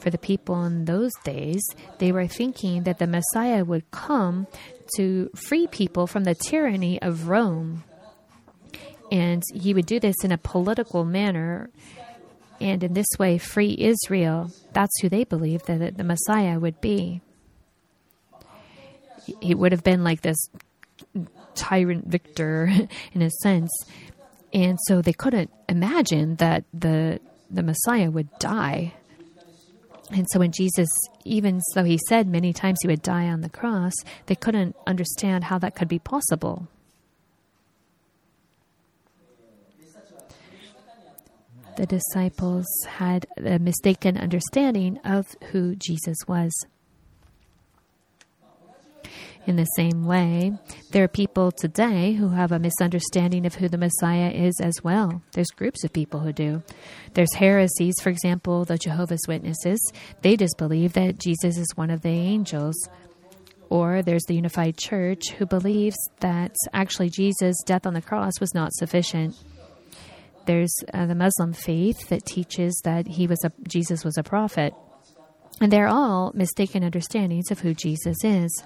For 0.00 0.08
the 0.08 0.16
people 0.16 0.64
in 0.64 0.86
those 0.86 1.12
days, 1.24 1.62
they 1.98 2.10
were 2.10 2.26
thinking 2.26 2.84
that 2.84 2.98
the 2.98 3.06
Messiah 3.06 3.66
would 3.66 3.90
come 3.90 4.46
to 4.96 5.28
free 5.34 5.66
people 5.66 6.06
from 6.06 6.24
the 6.24 6.34
tyranny 6.34 7.00
of 7.02 7.28
Rome. 7.28 7.84
And 9.12 9.42
he 9.52 9.74
would 9.74 9.86
do 9.86 10.00
this 10.00 10.16
in 10.24 10.32
a 10.32 10.38
political 10.38 11.04
manner 11.04 11.68
and 12.62 12.82
in 12.82 12.94
this 12.94 13.18
way 13.18 13.36
free 13.36 13.76
Israel. 13.78 14.50
That's 14.72 14.98
who 15.02 15.10
they 15.10 15.24
believed 15.24 15.66
that 15.66 15.98
the 15.98 16.04
Messiah 16.04 16.58
would 16.58 16.80
be 16.80 17.20
he 19.40 19.54
would 19.54 19.72
have 19.72 19.84
been 19.84 20.04
like 20.04 20.22
this 20.22 20.38
tyrant 21.54 22.06
victor 22.06 22.70
in 23.12 23.22
a 23.22 23.30
sense. 23.30 23.70
And 24.52 24.78
so 24.86 25.02
they 25.02 25.12
couldn't 25.12 25.50
imagine 25.68 26.36
that 26.36 26.64
the 26.72 27.20
the 27.50 27.62
Messiah 27.62 28.10
would 28.10 28.28
die. 28.38 28.94
And 30.10 30.26
so 30.30 30.38
when 30.38 30.52
Jesus, 30.52 30.88
even 31.24 31.60
though 31.74 31.84
he 31.84 31.98
said 32.08 32.28
many 32.28 32.52
times 32.52 32.78
he 32.82 32.88
would 32.88 33.02
die 33.02 33.26
on 33.26 33.40
the 33.40 33.48
cross, 33.48 33.92
they 34.26 34.34
couldn't 34.34 34.76
understand 34.86 35.44
how 35.44 35.58
that 35.58 35.74
could 35.74 35.88
be 35.88 35.98
possible. 35.98 36.68
The 41.76 41.86
disciples 41.86 42.66
had 42.88 43.26
a 43.36 43.58
mistaken 43.58 44.18
understanding 44.18 44.98
of 45.04 45.36
who 45.52 45.76
Jesus 45.76 46.16
was. 46.26 46.52
In 49.48 49.56
the 49.56 49.64
same 49.76 50.04
way, 50.04 50.52
there 50.90 51.04
are 51.04 51.08
people 51.08 51.50
today 51.50 52.12
who 52.12 52.28
have 52.28 52.52
a 52.52 52.58
misunderstanding 52.58 53.46
of 53.46 53.54
who 53.54 53.66
the 53.66 53.78
Messiah 53.78 54.28
is 54.28 54.60
as 54.60 54.84
well. 54.84 55.22
There's 55.32 55.48
groups 55.48 55.84
of 55.84 55.92
people 55.94 56.20
who 56.20 56.34
do. 56.34 56.62
There's 57.14 57.32
heresies, 57.32 57.94
for 58.02 58.10
example, 58.10 58.66
the 58.66 58.76
Jehovah's 58.76 59.24
Witnesses. 59.26 59.80
They 60.20 60.36
just 60.36 60.58
believe 60.58 60.92
that 60.92 61.18
Jesus 61.18 61.56
is 61.56 61.72
one 61.76 61.88
of 61.88 62.02
the 62.02 62.10
angels. 62.10 62.76
Or 63.70 64.02
there's 64.02 64.24
the 64.24 64.34
Unified 64.34 64.76
Church 64.76 65.30
who 65.30 65.46
believes 65.46 65.96
that 66.20 66.54
actually 66.74 67.08
Jesus' 67.08 67.62
death 67.64 67.86
on 67.86 67.94
the 67.94 68.02
cross 68.02 68.40
was 68.40 68.52
not 68.52 68.74
sufficient. 68.74 69.34
There's 70.44 70.74
uh, 70.92 71.06
the 71.06 71.14
Muslim 71.14 71.54
faith 71.54 72.10
that 72.10 72.26
teaches 72.26 72.78
that 72.84 73.08
he 73.08 73.26
was 73.26 73.42
a, 73.44 73.52
Jesus 73.66 74.04
was 74.04 74.18
a 74.18 74.22
prophet. 74.22 74.74
And 75.58 75.72
they're 75.72 75.88
all 75.88 76.32
mistaken 76.34 76.84
understandings 76.84 77.50
of 77.50 77.60
who 77.60 77.72
Jesus 77.72 78.22
is. 78.22 78.62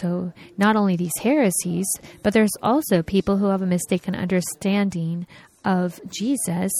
So, 0.00 0.32
not 0.56 0.76
only 0.76 0.96
these 0.96 1.16
heresies, 1.22 1.86
but 2.22 2.32
there's 2.32 2.52
also 2.62 3.02
people 3.02 3.36
who 3.38 3.46
have 3.46 3.62
a 3.62 3.66
mistaken 3.66 4.14
understanding 4.14 5.26
of 5.64 6.00
Jesus 6.08 6.72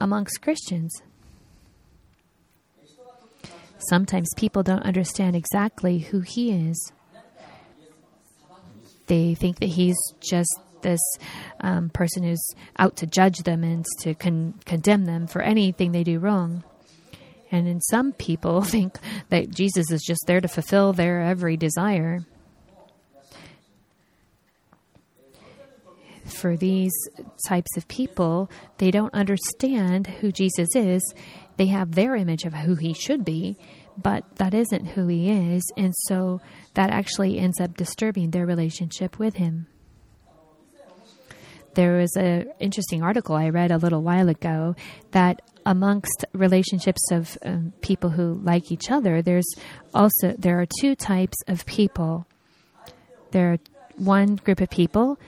amongst 0.00 0.42
Christians. 0.42 1.02
Sometimes 3.88 4.28
people 4.36 4.62
don't 4.62 4.82
understand 4.82 5.36
exactly 5.36 5.98
who 5.98 6.20
he 6.20 6.50
is. 6.50 6.92
They 9.06 9.34
think 9.34 9.60
that 9.60 9.70
he's 9.70 9.96
just 10.20 10.50
this 10.82 11.00
um, 11.60 11.90
person 11.90 12.22
who's 12.22 12.44
out 12.78 12.96
to 12.96 13.06
judge 13.06 13.38
them 13.38 13.64
and 13.64 13.84
to 14.00 14.14
con- 14.14 14.54
condemn 14.64 15.06
them 15.06 15.26
for 15.26 15.42
anything 15.42 15.92
they 15.92 16.04
do 16.04 16.18
wrong. 16.18 16.64
And 17.50 17.66
in 17.66 17.80
some 17.80 18.12
people 18.12 18.62
think 18.62 18.98
that 19.30 19.50
Jesus 19.50 19.90
is 19.90 20.02
just 20.02 20.24
there 20.26 20.40
to 20.40 20.48
fulfill 20.48 20.92
their 20.92 21.20
every 21.22 21.56
desire. 21.56 22.20
For 26.26 26.56
these 26.56 26.92
types 27.48 27.76
of 27.76 27.88
people, 27.88 28.50
they 28.76 28.90
don't 28.90 29.14
understand 29.14 30.06
who 30.06 30.30
Jesus 30.30 30.68
is. 30.74 31.02
They 31.56 31.66
have 31.66 31.94
their 31.94 32.14
image 32.14 32.44
of 32.44 32.52
who 32.52 32.74
he 32.74 32.92
should 32.92 33.24
be, 33.24 33.56
but 33.96 34.24
that 34.36 34.54
isn't 34.54 34.88
who 34.88 35.08
he 35.08 35.30
is, 35.30 35.62
and 35.76 35.94
so 36.06 36.40
that 36.74 36.90
actually 36.90 37.38
ends 37.38 37.60
up 37.60 37.76
disturbing 37.76 38.30
their 38.30 38.46
relationship 38.46 39.18
with 39.18 39.36
him. 39.36 39.66
There 41.74 41.98
was 41.98 42.14
an 42.16 42.50
interesting 42.60 43.02
article 43.02 43.34
I 43.36 43.50
read 43.50 43.70
a 43.70 43.78
little 43.78 44.02
while 44.02 44.28
ago 44.28 44.74
that 45.12 45.42
amongst 45.68 46.24
relationships 46.32 47.12
of 47.12 47.36
um, 47.44 47.74
people 47.82 48.08
who 48.08 48.40
like 48.42 48.72
each 48.72 48.90
other, 48.90 49.20
there's 49.20 49.46
also 49.92 50.34
there 50.38 50.58
are 50.60 50.66
two 50.80 50.96
types 50.96 51.36
of 51.46 51.66
people. 51.66 52.26
There 53.32 53.52
are 53.52 53.58
one 53.96 54.36
group 54.36 54.62
of 54.62 54.70
people 54.70 55.18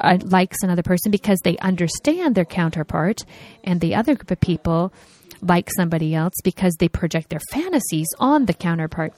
uh, 0.00 0.18
likes 0.20 0.56
another 0.64 0.82
person 0.82 1.12
because 1.12 1.38
they 1.44 1.56
understand 1.58 2.34
their 2.34 2.44
counterpart, 2.44 3.24
and 3.62 3.80
the 3.80 3.94
other 3.94 4.16
group 4.16 4.32
of 4.32 4.40
people 4.40 4.92
like 5.40 5.70
somebody 5.76 6.12
else 6.12 6.34
because 6.42 6.74
they 6.80 6.88
project 6.88 7.30
their 7.30 7.40
fantasies 7.50 8.08
on 8.18 8.46
the 8.46 8.54
counterpart. 8.54 9.14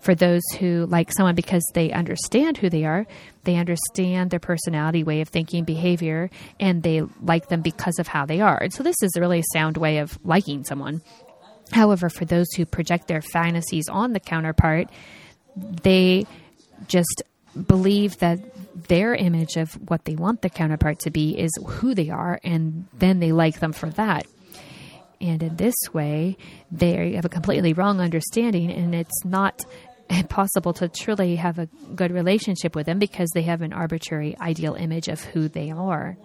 For 0.00 0.14
those 0.14 0.42
who 0.58 0.86
like 0.86 1.12
someone 1.12 1.34
because 1.34 1.64
they 1.74 1.92
understand 1.92 2.58
who 2.58 2.70
they 2.70 2.84
are, 2.84 3.06
they 3.44 3.56
understand 3.56 4.30
their 4.30 4.40
personality, 4.40 5.02
way 5.02 5.20
of 5.20 5.28
thinking, 5.28 5.64
behavior, 5.64 6.30
and 6.60 6.82
they 6.82 7.02
like 7.22 7.48
them 7.48 7.62
because 7.62 7.98
of 7.98 8.08
how 8.08 8.26
they 8.26 8.40
are. 8.40 8.58
And 8.58 8.72
so, 8.72 8.82
this 8.82 8.96
is 9.02 9.12
a 9.16 9.20
really 9.20 9.42
sound 9.52 9.76
way 9.76 9.98
of 9.98 10.18
liking 10.24 10.64
someone. 10.64 11.02
However, 11.72 12.08
for 12.08 12.24
those 12.24 12.46
who 12.56 12.64
project 12.64 13.08
their 13.08 13.22
fantasies 13.22 13.88
on 13.88 14.12
the 14.12 14.20
counterpart, 14.20 14.88
they 15.82 16.26
just 16.86 17.22
believe 17.66 18.18
that 18.18 18.38
their 18.88 19.14
image 19.14 19.56
of 19.56 19.72
what 19.88 20.04
they 20.04 20.14
want 20.14 20.42
the 20.42 20.50
counterpart 20.50 21.00
to 21.00 21.10
be 21.10 21.38
is 21.38 21.50
who 21.66 21.94
they 21.94 22.10
are, 22.10 22.40
and 22.44 22.86
then 22.98 23.18
they 23.18 23.32
like 23.32 23.60
them 23.60 23.72
for 23.72 23.90
that. 23.90 24.26
And 25.20 25.42
in 25.42 25.56
this 25.56 25.74
way, 25.92 26.36
they 26.70 27.12
have 27.12 27.24
a 27.24 27.28
completely 27.28 27.72
wrong 27.72 28.00
understanding, 28.00 28.70
and 28.70 28.94
it's 28.94 29.24
not 29.24 29.64
possible 30.28 30.72
to 30.74 30.88
truly 30.88 31.36
have 31.36 31.58
a 31.58 31.66
good 31.94 32.12
relationship 32.12 32.76
with 32.76 32.86
them 32.86 32.98
because 32.98 33.28
they 33.34 33.42
have 33.42 33.62
an 33.62 33.72
arbitrary 33.72 34.36
ideal 34.40 34.74
image 34.74 35.08
of 35.08 35.22
who 35.22 35.48
they 35.48 35.70
are. 35.70 36.16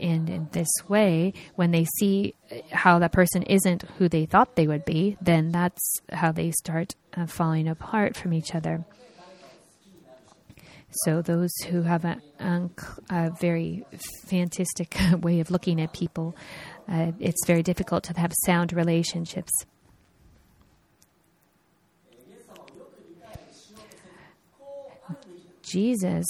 And 0.00 0.30
in 0.30 0.48
this 0.52 0.68
way, 0.86 1.32
when 1.56 1.72
they 1.72 1.84
see 1.98 2.34
how 2.70 3.00
that 3.00 3.12
person 3.12 3.42
isn't 3.42 3.82
who 3.98 4.08
they 4.08 4.26
thought 4.26 4.54
they 4.54 4.68
would 4.68 4.84
be, 4.84 5.16
then 5.20 5.50
that's 5.50 6.00
how 6.12 6.30
they 6.30 6.52
start 6.52 6.94
uh, 7.16 7.26
falling 7.26 7.66
apart 7.66 8.16
from 8.16 8.32
each 8.32 8.54
other. 8.54 8.84
So 10.90 11.20
those 11.20 11.54
who 11.68 11.82
have 11.82 12.04
a, 12.04 12.18
a 13.10 13.30
very 13.40 13.84
fantastic 14.26 14.96
way 15.20 15.40
of 15.40 15.50
looking 15.50 15.80
at 15.80 15.92
people, 15.92 16.34
uh, 16.90 17.12
it's 17.20 17.46
very 17.46 17.62
difficult 17.62 18.04
to 18.04 18.18
have 18.18 18.32
sound 18.44 18.72
relationships. 18.72 19.52
Jesus 25.62 26.24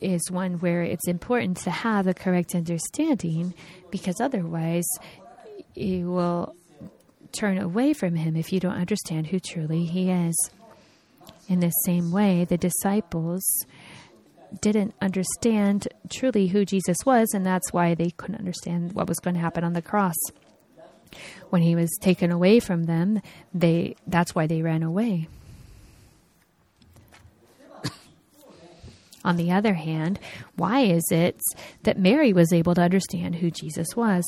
is 0.00 0.30
one 0.30 0.54
where 0.60 0.82
it's 0.82 1.08
important 1.08 1.56
to 1.58 1.70
have 1.70 2.06
a 2.06 2.14
correct 2.14 2.54
understanding 2.54 3.52
because 3.90 4.20
otherwise 4.20 4.86
you 5.74 6.10
will 6.10 6.54
turn 7.32 7.58
away 7.58 7.92
from 7.92 8.14
him 8.14 8.36
if 8.36 8.52
you 8.52 8.60
don't 8.60 8.74
understand 8.74 9.26
who 9.26 9.40
truly 9.40 9.84
he 9.84 10.10
is. 10.10 10.50
In 11.50 11.58
the 11.58 11.70
same 11.84 12.12
way, 12.12 12.44
the 12.44 12.56
disciples 12.56 13.42
didn't 14.60 14.94
understand 15.02 15.88
truly 16.08 16.46
who 16.46 16.64
Jesus 16.64 16.98
was, 17.04 17.34
and 17.34 17.44
that's 17.44 17.72
why 17.72 17.94
they 17.94 18.10
couldn't 18.10 18.38
understand 18.38 18.92
what 18.92 19.08
was 19.08 19.18
going 19.18 19.34
to 19.34 19.40
happen 19.40 19.64
on 19.64 19.72
the 19.72 19.82
cross. 19.82 20.14
When 21.48 21.62
he 21.62 21.74
was 21.74 21.90
taken 22.00 22.30
away 22.30 22.60
from 22.60 22.84
them, 22.84 23.20
they 23.52 23.96
that's 24.06 24.32
why 24.32 24.46
they 24.46 24.62
ran 24.62 24.84
away. 24.84 25.26
on 29.24 29.36
the 29.36 29.50
other 29.50 29.74
hand, 29.74 30.20
why 30.54 30.82
is 30.82 31.02
it 31.10 31.40
that 31.82 31.98
Mary 31.98 32.32
was 32.32 32.52
able 32.52 32.76
to 32.76 32.82
understand 32.82 33.34
who 33.34 33.50
Jesus 33.50 33.96
was? 33.96 34.22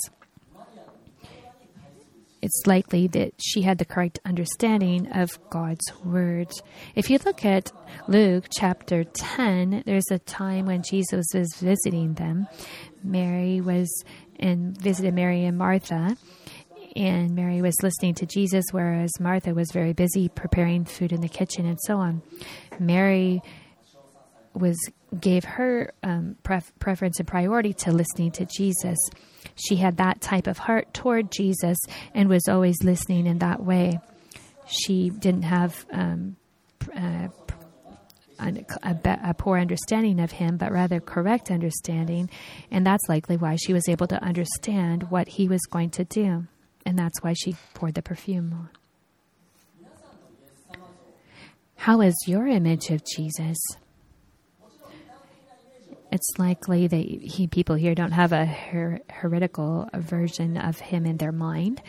It's 2.43 2.67
likely 2.67 3.07
that 3.07 3.35
she 3.39 3.63
had 3.63 3.79
the 3.79 3.85
correct 3.85 4.19
understanding 4.25 5.07
of 5.13 5.39
God's 5.49 5.93
words. 6.05 6.61
If 6.97 7.09
you 7.09 7.19
look 7.25 7.45
at 7.45 7.71
Luke 8.09 8.47
chapter 8.59 9.05
10, 9.05 9.85
there's 9.87 10.11
a 10.11 10.19
time 10.19 10.67
when 10.67 10.83
Jesus 10.83 11.25
was 11.33 11.55
visiting 11.61 12.15
them. 12.15 12.49
Mary 13.05 13.61
was 13.61 13.89
and 14.41 14.77
visited 14.77 15.15
Mary 15.15 15.45
and 15.45 15.57
Martha. 15.57 16.17
And 16.95 17.35
Mary 17.35 17.63
was 17.63 17.75
listening 17.83 18.15
to 18.17 18.27
Jesus, 18.27 18.65
whereas 18.73 19.11
Martha 19.19 19.55
was 19.55 19.71
very 19.73 19.93
busy 19.93 20.29
preparing 20.29 20.85
food 20.85 21.13
in 21.13 21.23
the 21.23 21.29
kitchen 21.29 21.65
and 21.65 21.79
so 21.81 21.97
on. 21.97 22.23
Mary 22.79 23.41
was 24.53 24.77
gave 25.19 25.45
her 25.45 25.93
um, 26.03 26.37
pref- 26.43 26.73
preference 26.79 27.19
and 27.19 27.29
priority 27.29 27.73
to 27.73 27.93
listening 27.93 28.31
to 28.33 28.47
Jesus. 28.47 28.99
She 29.55 29.77
had 29.77 29.99
that 29.99 30.21
type 30.21 30.47
of 30.47 30.59
heart 30.59 30.93
toward 30.95 31.31
Jesus 31.31 31.79
and 32.15 32.29
was 32.29 32.49
always 32.49 32.83
listening 32.83 33.27
in 33.27 33.39
that 33.39 33.63
way. 33.63 34.01
She 34.67 35.11
didn't 35.11 35.43
have 35.43 35.85
um, 35.93 36.37
uh, 36.97 37.29
a, 38.39 38.65
a, 38.83 39.19
a, 39.25 39.35
poor 39.35 39.59
understanding 39.59 40.21
of 40.21 40.33
him, 40.33 40.57
but 40.57 40.73
rather 40.73 41.01
correct 41.01 41.51
understanding. 41.51 42.31
And 42.71 42.87
that's 42.87 43.09
likely 43.09 43.37
why 43.37 43.57
she 43.57 43.73
was 43.73 43.89
able 43.89 44.07
to 44.09 44.23
understand 44.23 45.11
what 45.11 45.29
he 45.29 45.49
was 45.49 45.61
going 45.71 45.91
to 45.91 46.05
do. 46.05 46.47
And 46.85 46.99
that's 46.99 47.23
why 47.23 47.35
she 47.35 47.57
poured 47.75 47.95
the 47.95 48.03
perfume 48.03 48.53
on. 48.53 48.69
How 51.77 52.01
is 52.01 52.15
your 52.27 52.47
image 52.47 52.91
of 52.91 53.03
Jesus? 53.05 53.59
It's 56.13 56.39
likely 56.39 56.87
that 56.87 56.97
he, 56.97 57.47
people 57.47 57.75
here 57.75 57.95
don't 57.95 58.13
have 58.13 58.33
a 58.33 58.45
her, 58.45 59.01
heretical 59.11 59.89
version 59.95 60.59
of 60.59 60.79
him 60.79 61.07
in 61.07 61.17
their 61.17 61.33
mind. 61.33 61.83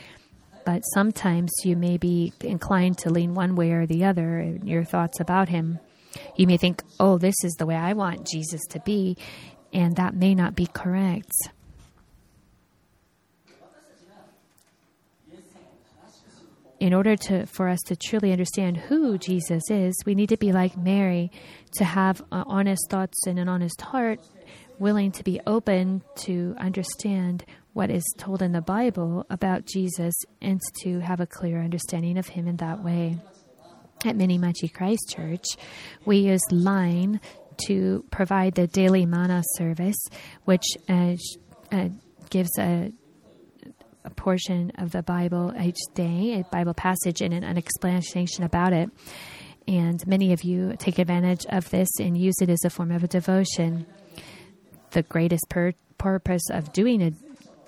But 0.66 0.82
sometimes 0.94 1.52
you 1.66 1.76
may 1.76 1.98
be 1.98 2.32
inclined 2.40 2.98
to 3.00 3.10
lean 3.10 3.34
one 3.34 3.56
way 3.56 3.72
or 3.72 3.86
the 3.86 4.06
other 4.06 4.40
in 4.40 4.66
your 4.66 4.86
thoughts 4.86 5.20
about 5.20 5.50
him. 5.50 5.78
You 6.38 6.48
may 6.48 6.56
think, 6.56 6.84
oh, 7.02 7.18
this 7.18 7.36
is 7.44 7.54
the 7.56 7.66
way 7.66 7.76
I 7.76 7.94
want 7.94 8.28
Jesus 8.28 8.62
to 8.70 8.80
be, 8.80 9.18
and 9.74 9.98
that 9.98 10.16
may 10.16 10.34
not 10.34 10.56
be 10.56 10.68
correct. 10.68 11.34
In 16.84 16.94
order 16.94 17.16
to 17.16 17.46
for 17.46 17.70
us 17.70 17.80
to 17.86 17.96
truly 17.96 18.34
understand 18.34 18.76
who 18.76 19.18
Jesus 19.18 19.64
is, 19.72 19.96
we 20.06 20.16
need 20.16 20.28
to 20.28 20.38
be 20.38 20.52
like 20.52 20.76
Mary, 20.76 21.32
to 21.78 21.86
have 21.86 22.22
uh, 22.30 22.44
honest 22.46 22.90
thoughts 22.90 23.26
and 23.26 23.40
an 23.40 23.48
honest 23.48 23.80
heart, 23.80 24.20
willing 24.80 25.14
to 25.14 25.24
be 25.24 25.40
open 25.48 26.02
to 26.24 26.54
understand 26.60 27.46
what 27.72 27.90
is 27.90 28.04
told 28.18 28.42
in 28.42 28.52
the 28.52 28.60
Bible 28.60 29.26
about 29.30 29.66
Jesus, 29.66 30.14
and 30.42 30.60
to 30.82 31.00
have 31.00 31.22
a 31.22 31.26
clear 31.26 31.62
understanding 31.62 32.18
of 32.18 32.28
Him 32.28 32.50
in 32.50 32.58
that 32.58 32.84
way. 32.84 33.18
At 34.04 34.18
Minamichi 34.18 34.74
Christ 34.74 35.14
Church, 35.16 35.46
we 36.04 36.18
use 36.18 36.42
Line 36.52 37.22
to 37.66 38.04
provide 38.12 38.56
the 38.56 38.68
daily 38.68 39.06
manna 39.06 39.42
service, 39.56 40.06
which 40.44 40.66
uh, 40.90 41.16
uh, 41.72 41.88
gives 42.30 42.60
a 42.60 42.92
a 44.06 44.10
portion 44.10 44.72
of 44.78 44.92
the 44.92 45.04
Bible 45.04 45.54
each 45.62 45.80
day, 45.94 46.40
a 46.40 46.44
Bible 46.52 46.74
passage, 46.74 47.22
and 47.22 47.34
an, 47.34 47.44
an 47.44 47.58
explanation 47.58 48.44
about 48.44 48.74
it. 48.74 48.90
And 49.68 50.06
many 50.06 50.34
of 50.34 50.44
you 50.44 50.76
take 50.78 51.00
advantage 51.00 51.46
of 51.50 51.70
this 51.70 51.90
and 52.00 52.18
use 52.18 52.36
it 52.42 52.50
as 52.50 52.64
a 52.66 52.70
form 52.70 52.92
of 52.92 53.04
a 53.04 53.08
devotion. 53.08 53.86
The 54.92 55.04
greatest 55.04 55.46
pur- 55.50 55.74
purpose 55.98 56.50
of 56.50 56.74
doing 56.74 57.02
a 57.02 57.12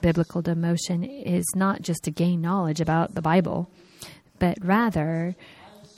biblical 0.01 0.41
devotion 0.41 1.03
is 1.03 1.45
not 1.55 1.81
just 1.81 2.03
to 2.03 2.11
gain 2.11 2.41
knowledge 2.41 2.81
about 2.81 3.15
the 3.15 3.21
Bible, 3.21 3.69
but 4.39 4.57
rather 4.61 5.35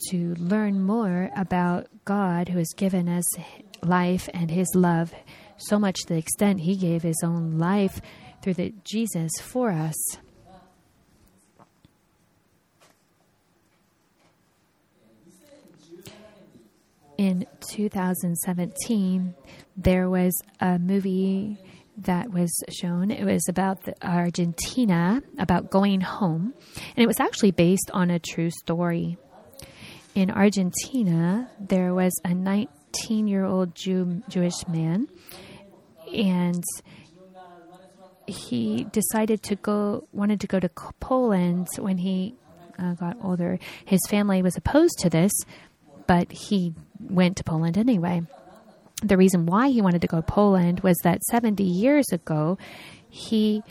to 0.10 0.36
learn 0.36 0.82
more 0.82 1.32
about 1.36 1.88
God 2.06 2.50
who 2.50 2.60
has 2.60 2.72
given 2.76 3.10
us 3.10 3.26
life 3.82 4.30
and 4.34 4.52
his 4.52 4.68
love 4.76 5.14
so 5.58 5.80
much 5.80 5.98
to 6.02 6.14
the 6.14 6.20
extent 6.20 6.62
he 6.62 6.76
gave 6.76 7.02
his 7.02 7.22
own 7.24 7.58
life 7.58 8.00
through 8.42 8.54
the 8.54 8.74
Jesus 8.84 9.32
for 9.42 9.72
us. 9.72 9.96
In 17.18 17.46
2017, 17.62 19.36
there 19.76 20.10
was 20.10 20.34
a 20.60 20.78
movie 20.78 21.58
that 21.98 22.32
was 22.32 22.52
shown. 22.70 23.10
It 23.10 23.26
was 23.26 23.44
about 23.50 23.80
Argentina, 24.02 25.22
about 25.40 25.72
going 25.72 26.02
home, 26.02 26.54
and 26.96 27.04
it 27.04 27.08
was 27.08 27.20
actually 27.20 27.52
based 27.52 27.90
on 27.94 28.12
a 28.12 28.20
true 28.20 28.52
story. 28.52 29.18
In 30.14 30.32
Argentina, 30.32 31.50
there 31.60 31.94
was 31.94 32.14
a 32.24 32.34
19 32.34 33.28
year 33.28 33.46
old 33.46 33.76
Jew, 33.76 34.22
Jewish 34.30 34.68
man, 34.68 35.08
and 36.14 36.64
he 38.28 38.86
decided 38.92 39.42
to 39.44 39.56
go, 39.56 40.08
wanted 40.12 40.42
to 40.42 40.48
go 40.48 40.60
to 40.60 40.70
Poland 41.00 41.68
when 41.78 41.98
he 41.98 42.36
uh, 42.78 42.94
got 42.94 43.18
older. 43.24 43.58
His 43.86 44.02
family 44.10 44.42
was 44.42 44.58
opposed 44.58 45.00
to 45.00 45.10
this, 45.10 45.32
but 46.08 46.32
he 46.32 46.74
went 47.00 47.38
to 47.38 47.44
Poland 47.44 47.78
anyway. 47.78 48.22
The 49.04 49.18
reason 49.18 49.46
why 49.46 49.70
he 49.70 49.82
wanted 49.82 50.02
to 50.02 50.08
go 50.08 50.18
to 50.18 50.24
Poland 50.24 50.80
was 50.80 50.98
that 51.04 51.24
70 51.26 51.64
years 51.64 52.12
ago, 52.12 52.58
he 53.10 53.62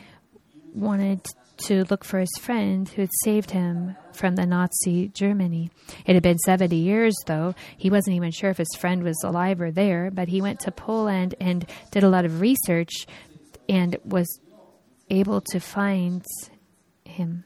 wanted 0.72 1.26
to 1.56 1.84
look 1.90 2.04
for 2.04 2.20
his 2.20 2.30
friend 2.38 2.88
who 2.88 3.02
had 3.02 3.10
saved 3.24 3.50
him 3.50 3.96
from 4.12 4.36
the 4.36 4.46
Nazi 4.46 5.08
Germany. 5.08 5.70
It 6.04 6.14
had 6.14 6.22
been 6.22 6.38
70 6.38 6.76
years, 6.76 7.14
though. 7.26 7.54
He 7.76 7.90
wasn't 7.90 8.16
even 8.16 8.30
sure 8.30 8.50
if 8.50 8.58
his 8.58 8.74
friend 8.78 9.02
was 9.02 9.22
alive 9.24 9.60
or 9.60 9.70
there, 9.70 10.10
but 10.10 10.28
he 10.28 10.42
went 10.42 10.60
to 10.60 10.70
Poland 10.70 11.34
and 11.40 11.66
did 11.90 12.04
a 12.04 12.08
lot 12.08 12.24
of 12.24 12.40
research 12.40 13.06
and 13.68 13.96
was 14.04 14.28
able 15.10 15.40
to 15.40 15.60
find 15.60 16.24
him. 17.04 17.44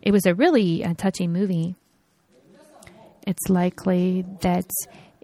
It 0.00 0.12
was 0.12 0.26
a 0.26 0.34
really 0.34 0.84
uh, 0.84 0.94
touching 0.94 1.32
movie. 1.32 1.76
It's 3.26 3.48
likely 3.48 4.24
that 4.40 4.68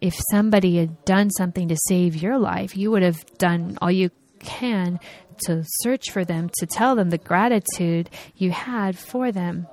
if 0.01 0.15
somebody 0.31 0.77
had 0.77 1.05
done 1.05 1.31
something 1.31 1.69
to 1.69 1.77
save 1.89 2.17
your 2.17 2.39
life, 2.39 2.77
you 2.77 2.91
would 2.91 3.03
have 3.03 3.25
done 3.39 3.77
all 3.83 3.91
you 3.91 4.11
can 4.39 5.01
to 5.47 5.65
search 5.81 6.11
for 6.11 6.25
them, 6.25 6.51
to 6.59 6.67
tell 6.67 6.95
them 6.95 7.11
the 7.11 7.19
gratitude 7.19 8.11
you 8.37 8.51
had 8.51 8.97
for 8.99 9.33
them. 9.33 9.67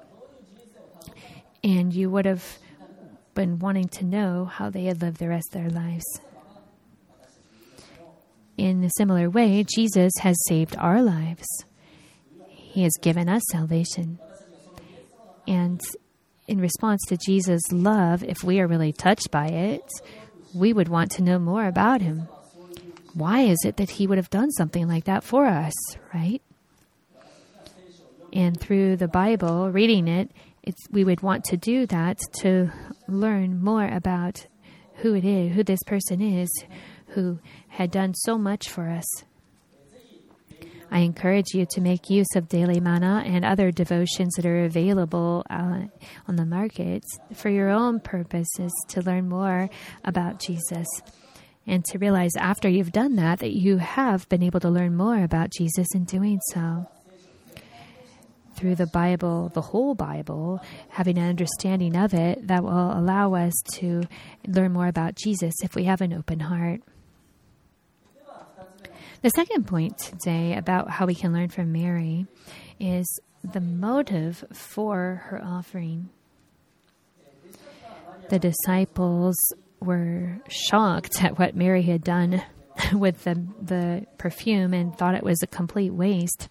And 1.64 1.94
you 1.94 2.10
would 2.10 2.26
have 2.26 2.58
been 3.34 3.60
wanting 3.60 3.90
to 3.90 4.06
know 4.06 4.46
how 4.46 4.70
they 4.70 4.86
had 4.86 5.02
lived 5.02 5.18
the 5.18 5.28
rest 5.28 5.48
of 5.54 5.62
their 5.62 5.70
lives. 5.70 6.06
In 8.58 8.84
a 8.84 8.90
similar 8.98 9.30
way, 9.30 9.66
Jesus 9.76 10.14
has 10.22 10.36
saved 10.48 10.76
our 10.78 11.02
lives. 11.02 11.46
He 12.48 12.84
has 12.84 12.94
given 13.02 13.28
us 13.28 13.42
salvation. 13.52 14.20
And 15.48 15.82
in 16.48 16.60
response 16.60 17.02
to 17.08 17.18
Jesus' 17.18 17.72
love, 17.72 18.24
if 18.24 18.44
we 18.44 18.60
are 18.60 18.68
really 18.68 18.94
touched 18.94 19.32
by 19.32 19.48
it, 19.48 19.84
we 20.54 20.74
would 20.74 20.88
want 20.88 21.12
to 21.12 21.24
know 21.24 21.40
more 21.40 21.66
about 21.66 22.02
him. 22.02 22.28
Why 23.14 23.42
is 23.42 23.60
it 23.66 23.78
that 23.78 23.92
he 23.92 24.08
would 24.08 24.18
have 24.18 24.30
done 24.30 24.52
something 24.52 24.88
like 24.88 25.06
that 25.06 25.24
for 25.24 25.46
us, 25.46 25.74
right? 26.14 26.42
And 28.34 28.60
through 28.60 28.98
the 28.98 29.08
Bible, 29.08 29.72
reading 29.72 30.08
it, 30.08 30.30
we 30.92 31.04
would 31.04 31.22
want 31.22 31.44
to 31.46 31.58
do 31.58 31.86
that 31.88 32.20
to 32.42 32.72
learn 33.08 33.64
more 33.64 33.88
about 33.88 34.48
who 34.96 35.14
it 35.14 35.24
is, 35.24 35.54
who 35.54 35.64
this 35.64 35.84
person 35.84 36.22
is, 36.22 36.50
who 37.10 37.40
had 37.70 37.92
done 37.92 38.14
so 38.14 38.38
much 38.38 38.70
for 38.70 38.90
us. 38.90 39.06
I 40.92 41.00
encourage 41.00 41.54
you 41.54 41.66
to 41.72 41.82
make 41.82 42.10
use 42.10 42.28
of 42.36 42.48
Daily 42.48 42.80
Manna 42.80 43.24
and 43.26 43.44
other 43.44 43.72
devotions 43.72 44.34
that 44.36 44.46
are 44.46 44.66
available 44.66 45.44
uh, 45.50 45.82
on 46.28 46.36
the 46.36 46.46
market 46.46 47.04
for 47.34 47.50
your 47.50 47.70
own 47.70 48.00
purposes 48.00 48.72
to 48.90 49.02
learn 49.02 49.28
more 49.28 49.70
about 50.04 50.40
Jesus. 50.40 50.88
And 51.68 51.84
to 51.86 51.98
realize 51.98 52.36
after 52.38 52.70
you've 52.70 52.92
done 52.92 53.16
that, 53.16 53.40
that 53.40 53.56
you 53.56 53.78
have 53.78 54.30
been 54.30 54.44
able 54.44 54.60
to 54.60 54.70
learn 54.70 54.96
more 54.96 55.24
about 55.24 55.52
Jesus 55.52 55.88
in 55.96 56.06
doing 56.06 56.40
so. 56.52 56.88
Through 58.56 58.76
the 58.76 58.88
Bible, 58.88 59.50
the 59.54 59.62
whole 59.62 59.96
Bible, 59.96 60.62
having 60.90 61.18
an 61.18 61.28
understanding 61.28 61.98
of 61.98 62.14
it 62.14 62.48
that 62.48 62.64
will 62.64 62.98
allow 62.98 63.34
us 63.34 63.54
to 63.74 64.04
learn 64.48 64.72
more 64.74 64.88
about 64.88 65.16
Jesus 65.16 65.56
if 65.62 65.76
we 65.76 65.86
have 65.86 66.02
an 66.02 66.14
open 66.14 66.40
heart. 66.40 66.82
The 69.26 69.32
second 69.32 69.66
point 69.66 69.98
today 69.98 70.56
about 70.56 70.88
how 70.88 71.08
we 71.08 71.16
can 71.16 71.34
learn 71.34 71.50
from 71.50 71.72
Mary 71.72 72.28
is 72.80 73.08
the 73.44 73.60
motive 73.60 74.44
for 74.54 75.24
her 75.26 75.42
offering. 75.44 76.10
The 78.30 78.38
disciples 78.38 79.36
were 79.80 80.38
shocked 80.48 81.24
at 81.24 81.40
what 81.40 81.56
Mary 81.56 81.82
had 81.82 82.04
done 82.04 82.44
with 82.94 83.24
the, 83.24 83.44
the 83.60 84.06
perfume 84.20 84.76
and 84.76 84.96
thought 84.96 85.16
it 85.16 85.24
was 85.24 85.42
a 85.42 85.48
complete 85.48 85.92
waste. 85.92 86.48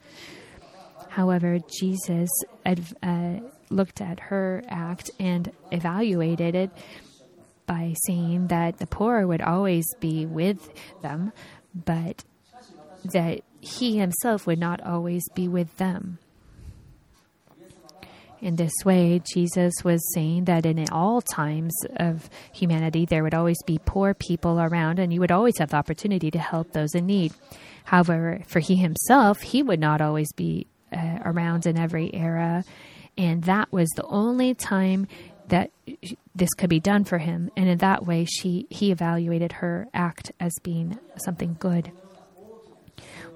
However, 1.11 1.61
Jesus 1.79 2.29
uh, 2.67 3.37
looked 3.71 4.01
at 4.01 4.19
her 4.19 4.65
act 4.67 5.13
and 5.21 5.53
evaluated 5.71 6.57
it 6.57 6.71
by 7.67 7.95
saying 8.05 8.49
that 8.49 8.79
the 8.79 8.89
poor 8.89 9.29
would 9.29 9.43
always 9.43 9.87
be 10.01 10.27
with 10.27 10.69
them, 11.03 11.31
but 11.73 12.25
that 13.13 13.43
he 13.61 13.99
himself 13.99 14.47
would 14.47 14.59
not 14.59 14.81
always 14.83 15.23
be 15.35 15.49
with 15.49 15.77
them. 15.77 16.19
In 18.41 18.57
this 18.57 18.75
way, 18.85 19.23
Jesus 19.33 19.73
was 19.85 20.13
saying 20.13 20.45
that 20.45 20.67
in 20.67 20.85
all 20.93 21.23
times 21.23 21.73
of 21.97 22.29
humanity, 22.53 23.07
there 23.07 23.23
would 23.23 23.33
always 23.33 23.63
be 23.65 23.81
poor 23.87 24.13
people 24.13 24.61
around, 24.61 24.99
and 24.99 25.15
you 25.15 25.21
would 25.21 25.33
always 25.33 25.57
have 25.59 25.71
the 25.71 25.79
opportunity 25.79 26.31
to 26.31 26.39
help 26.39 26.73
those 26.73 26.95
in 26.95 27.07
need. 27.07 27.33
However, 27.85 28.43
for 28.47 28.61
he 28.61 28.77
himself, 28.77 29.41
he 29.41 29.63
would 29.63 29.81
not 29.81 30.03
always 30.03 30.31
be 30.33 30.67
uh, 30.93 31.21
around 31.25 31.65
in 31.65 31.79
every 31.79 32.15
era, 32.15 32.65
and 33.17 33.45
that 33.45 33.73
was 33.73 33.89
the 33.97 34.05
only 34.05 34.55
time 34.55 35.07
that 35.49 35.71
this 36.35 36.53
could 36.55 36.71
be 36.71 36.81
done 36.81 37.05
for 37.05 37.17
him. 37.19 37.51
And 37.57 37.67
in 37.69 37.79
that 37.79 38.05
way, 38.05 38.27
she 38.27 38.67
he 38.69 38.91
evaluated 38.91 39.53
her 39.53 39.89
act 39.95 40.33
as 40.39 40.53
being 40.63 40.99
something 41.17 41.57
good. 41.59 41.93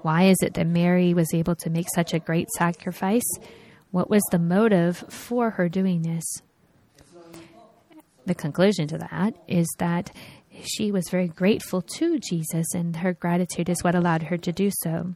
Why 0.01 0.23
is 0.23 0.37
it 0.41 0.53
that 0.53 0.67
Mary 0.67 1.13
was 1.13 1.33
able 1.33 1.55
to 1.55 1.69
make 1.69 1.87
such 1.93 2.13
a 2.13 2.19
great 2.19 2.49
sacrifice? 2.51 3.29
What 3.91 4.09
was 4.09 4.23
the 4.31 4.39
motive 4.39 4.97
for 5.09 5.51
her 5.51 5.67
doing 5.67 6.03
this? 6.03 6.25
The 8.25 8.35
conclusion 8.35 8.87
to 8.89 8.97
that 8.99 9.35
is 9.47 9.67
that 9.79 10.11
she 10.63 10.91
was 10.91 11.09
very 11.09 11.27
grateful 11.27 11.81
to 11.81 12.19
Jesus, 12.19 12.73
and 12.73 12.97
her 12.97 13.13
gratitude 13.13 13.69
is 13.69 13.83
what 13.83 13.95
allowed 13.95 14.23
her 14.23 14.37
to 14.37 14.51
do 14.51 14.69
so. 14.83 15.15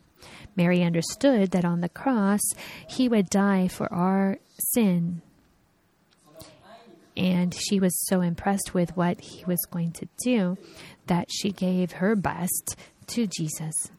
Mary 0.56 0.84
understood 0.84 1.52
that 1.52 1.65
on 1.65 1.82
the 1.82 1.89
cross, 1.89 2.41
he 2.88 3.08
would 3.10 3.30
die 3.30 3.67
for 3.67 3.91
our 3.93 4.38
sin. 4.58 5.22
And 7.15 7.54
she 7.54 7.80
was 7.80 7.96
so 8.08 8.22
impressed 8.22 8.74
with 8.74 8.98
what 8.98 9.22
he 9.22 9.46
was 9.46 9.60
going 9.69 9.91
to 9.93 10.08
do 10.24 10.58
that 11.08 11.28
she 11.30 11.52
gave 11.52 11.93
her 11.93 12.15
best 12.15 12.76
to 13.08 13.28
Jesus. 13.28 13.91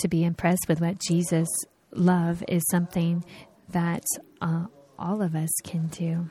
To 0.00 0.08
be 0.08 0.24
impressed 0.24 0.66
with 0.68 0.80
what 0.80 0.98
Jesus' 0.98 1.48
love 1.92 2.42
is 2.48 2.62
something 2.70 3.24
that 3.70 4.04
uh, 4.40 4.66
all 4.98 5.22
of 5.22 5.34
us 5.34 5.50
can 5.62 5.86
do. 5.88 6.28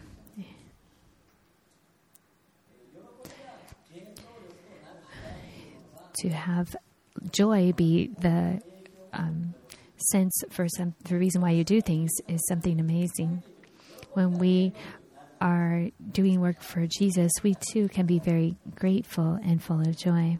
To 6.17 6.29
have 6.29 6.75
joy 7.31 7.73
be 7.73 8.11
the 8.19 8.61
um, 9.11 9.55
sense 9.97 10.43
for 10.51 10.67
some 10.69 10.93
the 11.05 11.17
reason 11.17 11.41
why 11.41 11.51
you 11.51 11.63
do 11.63 11.81
things 11.81 12.11
is 12.27 12.39
something 12.47 12.79
amazing. 12.79 13.43
When 14.13 14.37
we 14.37 14.73
are 15.41 15.89
doing 16.11 16.39
work 16.39 16.61
for 16.61 16.87
Jesus, 16.87 17.31
we 17.41 17.55
too 17.73 17.89
can 17.89 18.05
be 18.05 18.19
very 18.19 18.55
grateful 18.75 19.39
and 19.43 19.61
full 19.61 19.81
of 19.81 19.97
joy. 19.97 20.37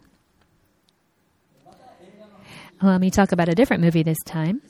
Let 2.84 3.00
me 3.00 3.10
talk 3.10 3.32
about 3.32 3.48
a 3.48 3.54
different 3.54 3.82
movie 3.82 4.02
this 4.02 4.22
time. 4.26 4.60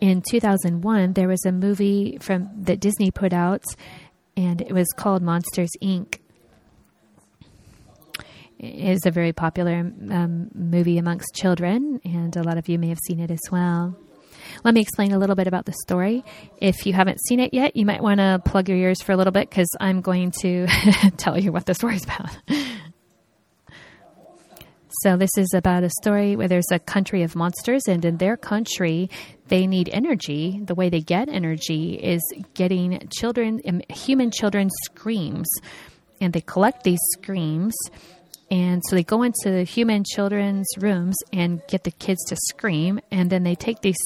In 0.00 0.20
2001, 0.28 1.12
there 1.12 1.28
was 1.28 1.46
a 1.46 1.52
movie 1.52 2.18
from 2.20 2.50
that 2.64 2.80
Disney 2.80 3.12
put 3.12 3.32
out, 3.32 3.62
and 4.36 4.60
it 4.60 4.72
was 4.72 4.88
called 4.96 5.22
Monsters 5.22 5.70
Inc. 5.80 6.18
It 8.58 8.90
is 8.90 9.06
a 9.06 9.12
very 9.12 9.32
popular 9.32 9.92
um, 10.10 10.50
movie 10.54 10.98
amongst 10.98 11.36
children, 11.36 12.00
and 12.04 12.36
a 12.36 12.42
lot 12.42 12.58
of 12.58 12.68
you 12.68 12.80
may 12.80 12.88
have 12.88 12.98
seen 13.06 13.20
it 13.20 13.30
as 13.30 13.42
well. 13.52 13.96
Let 14.64 14.74
me 14.74 14.80
explain 14.80 15.12
a 15.12 15.18
little 15.18 15.36
bit 15.36 15.46
about 15.46 15.66
the 15.66 15.74
story. 15.84 16.24
If 16.60 16.84
you 16.84 16.94
haven't 16.94 17.20
seen 17.28 17.38
it 17.38 17.54
yet, 17.54 17.76
you 17.76 17.86
might 17.86 18.02
want 18.02 18.18
to 18.18 18.42
plug 18.44 18.68
your 18.68 18.78
ears 18.78 19.00
for 19.02 19.12
a 19.12 19.16
little 19.16 19.32
bit 19.32 19.48
because 19.48 19.70
I'm 19.78 20.00
going 20.00 20.32
to 20.42 20.66
tell 21.16 21.38
you 21.38 21.52
what 21.52 21.66
the 21.66 21.74
story 21.74 21.94
is 21.94 22.02
about. 22.04 22.36
So, 25.02 25.16
this 25.16 25.30
is 25.36 25.52
about 25.52 25.82
a 25.82 25.90
story 26.00 26.36
where 26.36 26.48
there's 26.48 26.70
a 26.72 26.78
country 26.78 27.22
of 27.22 27.36
monsters, 27.36 27.82
and 27.86 28.02
in 28.04 28.16
their 28.16 28.36
country, 28.36 29.10
they 29.48 29.66
need 29.66 29.90
energy. 29.92 30.60
The 30.64 30.74
way 30.74 30.88
they 30.88 31.00
get 31.00 31.28
energy 31.28 31.94
is 31.94 32.22
getting 32.54 33.06
children, 33.14 33.60
um, 33.68 33.82
human 33.90 34.30
children, 34.30 34.70
screams, 34.84 35.48
and 36.20 36.32
they 36.32 36.40
collect 36.40 36.84
these 36.84 37.00
screams. 37.12 37.74
And 38.50 38.82
so 38.88 38.96
they 38.96 39.02
go 39.02 39.22
into 39.22 39.50
the 39.50 39.64
human 39.64 40.02
children's 40.04 40.68
rooms 40.78 41.16
and 41.32 41.60
get 41.68 41.84
the 41.84 41.90
kids 41.90 42.24
to 42.28 42.36
scream, 42.48 43.00
and 43.10 43.28
then 43.28 43.42
they 43.42 43.54
take 43.54 43.82
these 43.82 43.98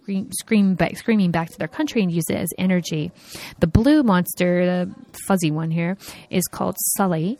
scream, 0.00 0.30
scream 0.32 0.74
back, 0.74 0.96
screaming 0.96 1.30
back 1.30 1.50
to 1.50 1.58
their 1.58 1.68
country 1.68 2.02
and 2.02 2.10
use 2.10 2.24
it 2.28 2.36
as 2.36 2.48
energy. 2.58 3.12
The 3.60 3.66
blue 3.68 4.02
monster, 4.02 4.66
the 4.66 4.94
fuzzy 5.28 5.52
one 5.52 5.70
here, 5.70 5.98
is 6.30 6.44
called 6.48 6.74
Sully, 6.96 7.38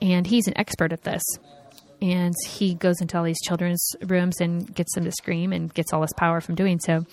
and 0.00 0.26
he's 0.26 0.48
an 0.48 0.58
expert 0.58 0.92
at 0.92 1.02
this 1.02 1.22
and 2.02 2.34
he 2.46 2.74
goes 2.74 3.00
into 3.00 3.16
all 3.16 3.22
these 3.22 3.40
children's 3.40 3.94
rooms 4.02 4.40
and 4.40 4.74
gets 4.74 4.92
them 4.94 5.04
to 5.04 5.12
scream 5.12 5.52
and 5.52 5.72
gets 5.72 5.92
all 5.92 6.00
this 6.00 6.12
power 6.16 6.40
from 6.40 6.56
doing 6.56 6.80
so. 6.80 7.06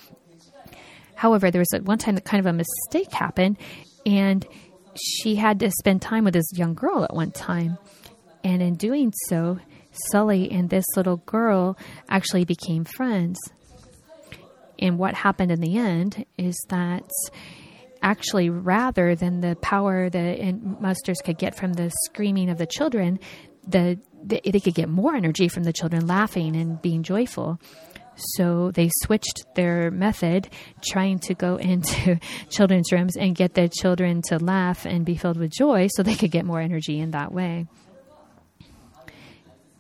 However, 1.15 1.51
there 1.51 1.59
was 1.59 1.73
at 1.73 1.83
one 1.83 1.99
time 1.99 2.15
that 2.15 2.25
kind 2.25 2.39
of 2.39 2.47
a 2.47 2.53
mistake 2.53 3.11
happened, 3.11 3.57
and 4.05 4.45
she 4.95 5.35
had 5.35 5.59
to 5.59 5.69
spend 5.69 6.01
time 6.01 6.23
with 6.23 6.33
this 6.33 6.51
young 6.53 6.73
girl 6.73 7.03
at 7.03 7.13
one 7.13 7.31
time. 7.31 7.77
And 8.43 8.61
in 8.61 8.75
doing 8.75 9.13
so, 9.27 9.59
Sully 10.11 10.51
and 10.51 10.69
this 10.69 10.85
little 10.95 11.17
girl 11.17 11.77
actually 12.09 12.45
became 12.45 12.83
friends. 12.83 13.37
And 14.79 14.97
what 14.97 15.13
happened 15.13 15.51
in 15.51 15.61
the 15.61 15.77
end 15.77 16.25
is 16.37 16.57
that 16.69 17.03
actually, 18.01 18.49
rather 18.49 19.13
than 19.13 19.41
the 19.41 19.55
power 19.57 20.09
the 20.09 20.57
monsters 20.79 21.21
could 21.23 21.37
get 21.37 21.55
from 21.55 21.73
the 21.73 21.91
screaming 22.05 22.49
of 22.49 22.57
the 22.57 22.65
children, 22.65 23.19
the, 23.67 23.99
the 24.23 24.41
they 24.45 24.59
could 24.59 24.75
get 24.75 24.89
more 24.89 25.15
energy 25.15 25.47
from 25.47 25.63
the 25.63 25.73
children 25.73 26.07
laughing 26.07 26.55
and 26.55 26.81
being 26.81 27.03
joyful. 27.03 27.59
So 28.35 28.71
they 28.71 28.89
switched 29.03 29.45
their 29.55 29.91
method, 29.91 30.49
trying 30.85 31.19
to 31.19 31.33
go 31.33 31.55
into 31.57 32.19
children's 32.49 32.91
rooms 32.91 33.15
and 33.15 33.35
get 33.35 33.53
the 33.53 33.69
children 33.69 34.21
to 34.27 34.37
laugh 34.37 34.85
and 34.85 35.05
be 35.05 35.15
filled 35.15 35.37
with 35.37 35.51
joy 35.51 35.87
so 35.91 36.03
they 36.03 36.15
could 36.15 36.31
get 36.31 36.45
more 36.45 36.59
energy 36.59 36.99
in 36.99 37.11
that 37.11 37.31
way. 37.31 37.67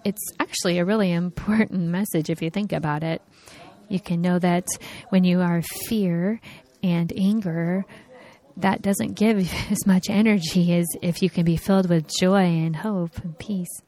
It's 0.05 0.31
actually 0.39 0.79
a 0.79 0.85
really 0.85 1.11
important 1.11 1.81
message 1.89 2.29
if 2.29 2.41
you 2.41 2.49
think 2.49 2.71
about 2.71 3.03
it. 3.03 3.21
You 3.89 3.99
can 3.99 4.21
know 4.21 4.39
that 4.39 4.65
when 5.09 5.23
you 5.23 5.41
are 5.41 5.61
fear 5.87 6.39
and 6.83 7.11
anger, 7.17 7.85
that 8.57 8.81
doesn't 8.81 9.15
give 9.15 9.37
as 9.71 9.85
much 9.85 10.09
energy 10.09 10.73
as 10.73 10.87
if 11.01 11.21
you 11.21 11.29
can 11.29 11.43
be 11.43 11.57
filled 11.57 11.89
with 11.89 12.09
joy 12.19 12.43
and 12.43 12.75
hope 12.75 13.17
and 13.17 13.37
peace. 13.37 13.81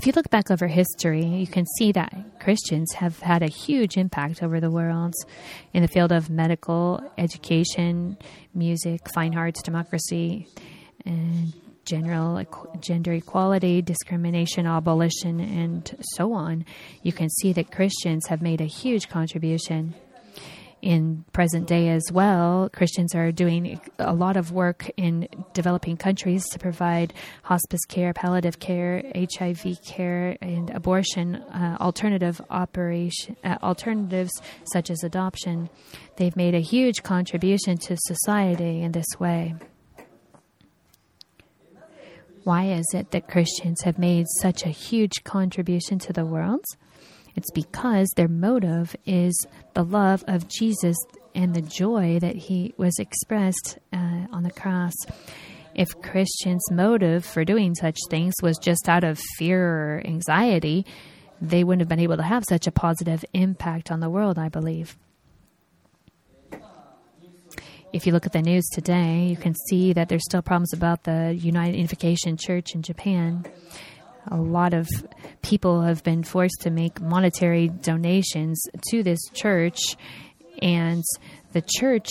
If 0.00 0.06
you 0.06 0.14
look 0.16 0.30
back 0.30 0.50
over 0.50 0.66
history, 0.66 1.22
you 1.22 1.46
can 1.46 1.66
see 1.76 1.92
that 1.92 2.40
Christians 2.40 2.90
have 2.94 3.18
had 3.20 3.42
a 3.42 3.48
huge 3.48 3.98
impact 3.98 4.42
over 4.42 4.58
the 4.58 4.70
world 4.70 5.12
in 5.74 5.82
the 5.82 5.88
field 5.88 6.10
of 6.10 6.30
medical, 6.30 7.02
education, 7.18 8.16
music, 8.54 9.02
fine 9.12 9.36
arts, 9.36 9.60
democracy, 9.60 10.48
and 11.04 11.52
general 11.84 12.42
gender 12.80 13.12
equality, 13.12 13.82
discrimination, 13.82 14.66
abolition, 14.66 15.38
and 15.38 15.94
so 16.16 16.32
on. 16.32 16.64
You 17.02 17.12
can 17.12 17.28
see 17.28 17.52
that 17.52 17.70
Christians 17.70 18.26
have 18.28 18.40
made 18.40 18.62
a 18.62 18.66
huge 18.66 19.10
contribution 19.10 19.92
in 20.82 21.24
present 21.32 21.66
day 21.66 21.88
as 21.88 22.02
well, 22.12 22.68
Christians 22.72 23.14
are 23.14 23.30
doing 23.32 23.80
a 23.98 24.14
lot 24.14 24.36
of 24.36 24.52
work 24.52 24.90
in 24.96 25.28
developing 25.52 25.96
countries 25.96 26.48
to 26.50 26.58
provide 26.58 27.12
hospice 27.42 27.84
care, 27.86 28.12
palliative 28.12 28.58
care, 28.58 29.02
HIV 29.14 29.82
care, 29.84 30.36
and 30.40 30.70
abortion 30.70 31.36
uh, 31.36 31.76
alternative 31.80 32.40
operation 32.50 33.36
uh, 33.44 33.58
alternatives 33.62 34.32
such 34.72 34.90
as 34.90 35.02
adoption. 35.04 35.68
They've 36.16 36.36
made 36.36 36.54
a 36.54 36.60
huge 36.60 37.02
contribution 37.02 37.76
to 37.78 37.96
society 37.98 38.82
in 38.82 38.92
this 38.92 39.18
way. 39.18 39.54
Why 42.44 42.72
is 42.72 42.86
it 42.94 43.10
that 43.10 43.28
Christians 43.28 43.82
have 43.82 43.98
made 43.98 44.26
such 44.40 44.64
a 44.64 44.70
huge 44.70 45.24
contribution 45.24 45.98
to 46.00 46.12
the 46.12 46.24
world? 46.24 46.64
It's 47.36 47.50
because 47.52 48.08
their 48.16 48.28
motive 48.28 48.94
is 49.06 49.46
the 49.74 49.84
love 49.84 50.24
of 50.26 50.48
Jesus 50.48 50.96
and 51.34 51.54
the 51.54 51.62
joy 51.62 52.18
that 52.20 52.36
he 52.36 52.74
was 52.76 52.98
expressed 52.98 53.78
uh, 53.92 54.26
on 54.32 54.42
the 54.42 54.50
cross. 54.50 54.94
If 55.74 56.00
Christians' 56.02 56.70
motive 56.70 57.24
for 57.24 57.44
doing 57.44 57.74
such 57.74 57.98
things 58.08 58.34
was 58.42 58.58
just 58.58 58.88
out 58.88 59.04
of 59.04 59.20
fear 59.38 59.64
or 59.64 60.02
anxiety, 60.04 60.84
they 61.40 61.64
wouldn't 61.64 61.80
have 61.80 61.88
been 61.88 62.00
able 62.00 62.16
to 62.16 62.22
have 62.22 62.44
such 62.48 62.66
a 62.66 62.72
positive 62.72 63.24
impact 63.32 63.90
on 63.90 64.00
the 64.00 64.10
world, 64.10 64.38
I 64.38 64.48
believe. 64.48 64.96
If 67.92 68.06
you 68.06 68.12
look 68.12 68.26
at 68.26 68.32
the 68.32 68.42
news 68.42 68.68
today, 68.72 69.26
you 69.26 69.36
can 69.36 69.54
see 69.68 69.92
that 69.92 70.08
there's 70.08 70.24
still 70.24 70.42
problems 70.42 70.72
about 70.72 71.04
the 71.04 71.34
United 71.34 71.76
Unification 71.76 72.36
Church 72.36 72.74
in 72.74 72.82
Japan 72.82 73.44
a 74.28 74.36
lot 74.36 74.74
of 74.74 74.88
people 75.42 75.82
have 75.82 76.02
been 76.04 76.22
forced 76.22 76.60
to 76.62 76.70
make 76.70 77.00
monetary 77.00 77.68
donations 77.68 78.62
to 78.90 79.02
this 79.02 79.20
church, 79.32 79.96
and 80.60 81.02
the 81.52 81.62
church 81.62 82.08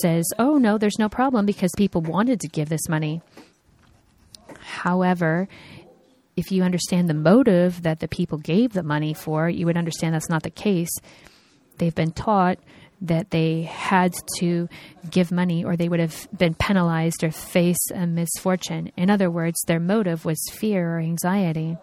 says, 0.00 0.24
oh, 0.38 0.58
no, 0.58 0.78
there's 0.78 0.98
no 0.98 1.08
problem 1.08 1.46
because 1.46 1.72
people 1.76 2.00
wanted 2.00 2.40
to 2.40 2.48
give 2.48 2.68
this 2.68 2.88
money. 2.88 3.20
However, 4.60 5.48
if 6.36 6.50
you 6.50 6.62
understand 6.62 7.08
the 7.08 7.14
motive 7.14 7.82
that 7.82 8.00
the 8.00 8.08
people 8.08 8.38
gave 8.38 8.72
the 8.72 8.82
money 8.82 9.12
for, 9.12 9.48
you 9.48 9.66
would 9.66 9.76
understand 9.76 10.14
that's 10.14 10.30
not 10.30 10.42
the 10.42 10.50
case. 10.50 10.90
They've 11.78 11.94
been 11.94 12.12
taught 12.12 12.58
that 13.02 13.30
they 13.30 13.62
had 13.62 14.14
to 14.38 14.68
give 15.10 15.32
money 15.32 15.64
or 15.64 15.76
they 15.76 15.88
would 15.88 16.00
have 16.00 16.28
been 16.36 16.54
penalized 16.54 17.24
or 17.24 17.30
face 17.30 17.90
a 17.92 18.06
misfortune. 18.06 18.92
In 18.96 19.10
other 19.10 19.30
words, 19.30 19.60
their 19.66 19.80
motive 19.80 20.24
was 20.24 20.38
fear 20.52 20.96
or 20.96 21.00
anxiety. 21.00 21.76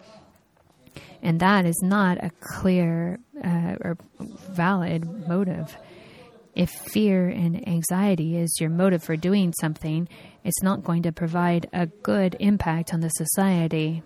And 1.22 1.38
that 1.40 1.66
is 1.66 1.78
not 1.82 2.18
a 2.18 2.30
clear 2.40 3.20
uh, 3.44 3.76
or 3.80 3.98
valid 4.18 5.28
motive. 5.28 5.76
If 6.54 6.70
fear 6.70 7.28
and 7.28 7.68
anxiety 7.68 8.36
is 8.36 8.56
your 8.58 8.70
motive 8.70 9.04
for 9.04 9.16
doing 9.16 9.52
something, 9.60 10.08
it's 10.42 10.62
not 10.62 10.82
going 10.82 11.02
to 11.02 11.12
provide 11.12 11.68
a 11.72 11.86
good 11.86 12.36
impact 12.40 12.92
on 12.92 13.00
the 13.00 13.10
society. 13.10 14.02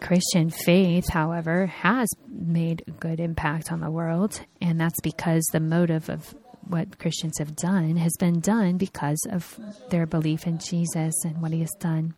Christian 0.00 0.50
faith, 0.50 1.08
however, 1.10 1.66
has 1.66 2.08
made 2.28 2.84
a 2.86 2.90
good 2.92 3.20
impact 3.20 3.72
on 3.72 3.80
the 3.80 3.90
world, 3.90 4.40
and 4.60 4.80
that's 4.80 5.00
because 5.02 5.44
the 5.52 5.60
motive 5.60 6.08
of 6.08 6.34
what 6.68 6.98
Christians 6.98 7.38
have 7.38 7.54
done 7.56 7.96
has 7.96 8.14
been 8.18 8.40
done 8.40 8.76
because 8.76 9.18
of 9.30 9.58
their 9.90 10.06
belief 10.06 10.46
in 10.46 10.58
Jesus 10.58 11.14
and 11.24 11.40
what 11.40 11.52
he 11.52 11.60
has 11.60 11.72
done. 11.78 12.14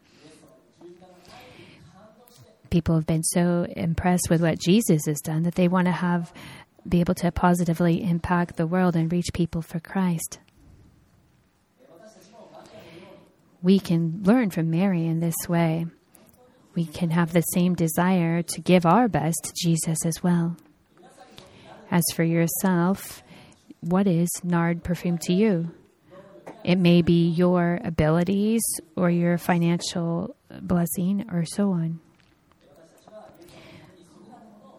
People 2.71 2.95
have 2.95 3.07
been 3.07 3.23
so 3.23 3.67
impressed 3.77 4.29
with 4.29 4.43
what 4.43 4.59
Jesus 4.59 5.03
has 5.07 5.21
done 5.21 5.43
that 5.45 5.55
they 5.55 5.69
want 5.69 5.87
to 5.87 5.93
have 5.93 6.33
be 6.88 7.01
able 7.01 7.14
to 7.14 7.31
positively 7.31 8.03
impact 8.03 8.57
the 8.57 8.67
world 8.67 8.97
and 8.97 9.12
reach 9.12 9.33
people 9.35 9.62
for 9.62 9.81
Christ. 9.81 10.38
We 13.61 13.79
can 13.79 14.23
learn 14.23 14.51
from 14.51 14.71
Mary 14.71 15.07
in 15.07 15.21
this 15.21 15.35
way 15.49 15.87
we 16.79 16.87
can 16.87 17.11
have 17.11 17.33
the 17.33 17.41
same 17.41 17.75
desire 17.75 18.41
to 18.41 18.61
give 18.61 18.87
our 18.87 19.09
best 19.09 19.37
to 19.43 19.53
Jesus 19.53 20.07
as 20.07 20.23
well. 20.23 20.57
As 21.91 22.05
for 22.14 22.23
yourself, 22.23 23.21
what 23.81 24.07
is 24.07 24.29
nard 24.45 24.85
perfume 24.85 25.19
to 25.23 25.33
you? 25.33 25.73
It 26.62 26.77
may 26.77 27.03
be 27.03 27.31
your 27.31 27.81
abilities 27.83 28.62
or 28.95 29.11
your 29.11 29.38
financial 29.38 30.37
blessing 30.62 31.29
or 31.33 31.45
so 31.45 31.73
on. 31.73 31.99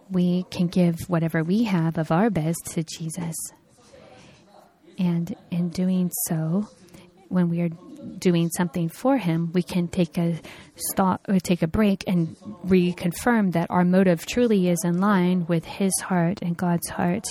We 0.09 0.43
can 0.51 0.67
give 0.67 1.01
whatever 1.09 1.43
we 1.43 1.65
have 1.65 1.97
of 1.97 2.13
our 2.13 2.29
best 2.29 2.65
to 2.75 2.83
Jesus. 2.83 3.35
And 4.97 5.35
in 5.51 5.67
doing 5.67 6.11
so, 6.27 6.69
when 7.27 7.49
we 7.49 7.59
are 7.59 7.69
doing 8.17 8.49
something 8.49 8.89
for 8.89 9.17
him, 9.17 9.51
we 9.53 9.63
can 9.63 9.87
take 9.87 10.17
a 10.17 10.39
stop 10.75 11.25
or 11.27 11.39
take 11.39 11.61
a 11.61 11.67
break 11.67 12.03
and 12.07 12.35
reconfirm 12.65 13.53
that 13.53 13.69
our 13.69 13.83
motive 13.83 14.25
truly 14.25 14.69
is 14.69 14.79
in 14.83 14.99
line 14.99 15.45
with 15.47 15.65
his 15.65 15.93
heart 15.99 16.39
and 16.41 16.57
God's 16.57 16.89
heart. 16.89 17.25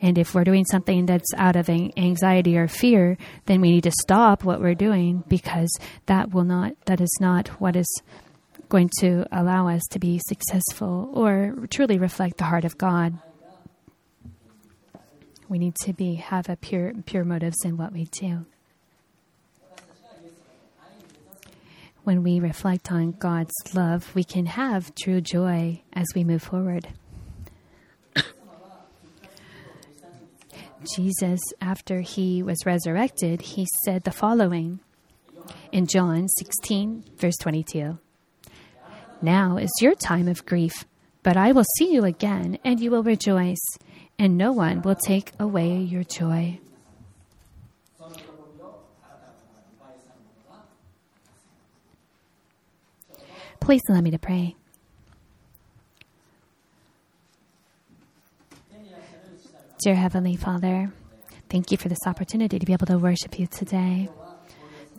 And 0.00 0.18
if 0.18 0.34
we're 0.34 0.44
doing 0.44 0.64
something 0.64 1.06
that's 1.06 1.32
out 1.36 1.54
of 1.54 1.70
anxiety 1.70 2.58
or 2.58 2.66
fear, 2.66 3.16
then 3.46 3.60
we 3.60 3.70
need 3.70 3.84
to 3.84 3.92
stop 4.02 4.42
what 4.42 4.60
we're 4.60 4.74
doing 4.74 5.22
because 5.28 5.70
that 6.06 6.32
will 6.34 6.44
not 6.44 6.72
that 6.86 7.00
is 7.00 7.16
not 7.20 7.48
what 7.60 7.76
is 7.76 7.86
going 8.68 8.90
to 8.98 9.24
allow 9.30 9.68
us 9.68 9.82
to 9.90 9.98
be 9.98 10.20
successful 10.26 11.10
or 11.12 11.54
truly 11.70 11.98
reflect 11.98 12.38
the 12.38 12.44
heart 12.44 12.64
of 12.64 12.76
God. 12.78 13.16
We 15.48 15.58
need 15.58 15.76
to 15.82 15.92
be 15.92 16.16
have 16.16 16.48
a 16.48 16.56
pure 16.56 16.94
pure 17.06 17.24
motives 17.24 17.64
in 17.64 17.76
what 17.76 17.92
we 17.92 18.06
do. 18.06 18.46
When 22.04 22.22
we 22.22 22.40
reflect 22.40 22.90
on 22.90 23.12
God's 23.12 23.54
love, 23.74 24.14
we 24.14 24.24
can 24.24 24.46
have 24.46 24.94
true 24.94 25.20
joy 25.20 25.82
as 25.92 26.06
we 26.14 26.24
move 26.24 26.42
forward. 26.42 26.88
Jesus, 30.96 31.40
after 31.60 32.00
he 32.00 32.42
was 32.42 32.66
resurrected, 32.66 33.40
he 33.40 33.66
said 33.84 34.02
the 34.02 34.10
following 34.10 34.80
in 35.70 35.86
John 35.86 36.26
16, 36.38 37.04
verse 37.16 37.36
22 37.40 37.98
Now 39.20 39.56
is 39.56 39.70
your 39.80 39.94
time 39.94 40.26
of 40.26 40.44
grief, 40.44 40.84
but 41.22 41.36
I 41.36 41.52
will 41.52 41.64
see 41.78 41.92
you 41.92 42.04
again, 42.04 42.58
and 42.64 42.80
you 42.80 42.90
will 42.90 43.04
rejoice, 43.04 43.64
and 44.18 44.36
no 44.36 44.50
one 44.50 44.82
will 44.82 44.96
take 44.96 45.30
away 45.38 45.76
your 45.76 46.02
joy. 46.02 46.58
Please 53.62 53.82
allow 53.88 54.00
me 54.00 54.10
to 54.10 54.18
pray. 54.18 54.56
Dear 59.84 59.94
Heavenly 59.94 60.34
Father, 60.34 60.92
thank 61.48 61.70
you 61.70 61.76
for 61.76 61.88
this 61.88 62.04
opportunity 62.04 62.58
to 62.58 62.66
be 62.66 62.72
able 62.72 62.86
to 62.86 62.98
worship 62.98 63.38
you 63.38 63.46
today. 63.46 64.08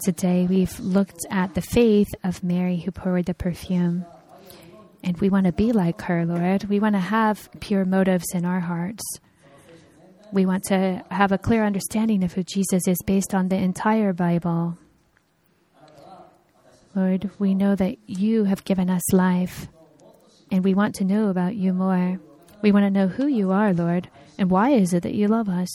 Today 0.02 0.48
we've 0.50 0.80
looked 0.80 1.26
at 1.30 1.56
the 1.56 1.62
faith 1.62 2.08
of 2.24 2.42
Mary 2.42 2.78
who 2.78 2.92
poured 2.92 3.26
the 3.26 3.34
perfume. 3.34 4.06
And 5.04 5.18
we 5.18 5.28
want 5.28 5.46
to 5.46 5.52
be 5.52 5.74
like 5.74 6.02
her, 6.04 6.26
Lord. 6.26 6.64
We 6.64 6.80
want 6.80 6.96
to 6.96 7.02
have 7.02 7.50
pure 7.60 7.84
motives 7.84 8.28
in 8.34 8.46
our 8.46 8.62
hearts. 8.62 9.04
We 10.32 10.46
want 10.46 10.64
to 10.70 11.04
have 11.12 11.34
a 11.34 11.38
clear 11.38 11.66
understanding 11.66 12.24
of 12.24 12.32
who 12.32 12.44
Jesus 12.44 12.88
is 12.88 12.98
based 13.06 13.36
on 13.36 13.50
the 13.50 13.58
entire 13.58 14.14
Bible. 14.14 14.78
Lord, 16.96 17.32
we 17.40 17.56
know 17.56 17.76
that 17.76 17.98
you 18.06 18.44
have 18.44 18.66
given 18.66 18.90
us 18.90 19.12
life, 19.12 19.68
and 20.52 20.64
we 20.64 20.76
want 20.76 20.94
to 20.96 21.04
know 21.04 21.30
about 21.30 21.56
you 21.56 21.74
more. 21.74 22.20
We 22.62 22.72
want 22.72 22.86
to 22.86 22.92
know 22.92 23.08
who 23.08 23.26
you 23.26 23.52
are, 23.52 23.74
Lord, 23.74 24.10
and 24.38 24.52
why 24.52 24.72
is 24.72 24.94
it 24.94 25.02
that 25.04 25.16
you 25.16 25.28
love 25.28 25.50
us. 25.50 25.70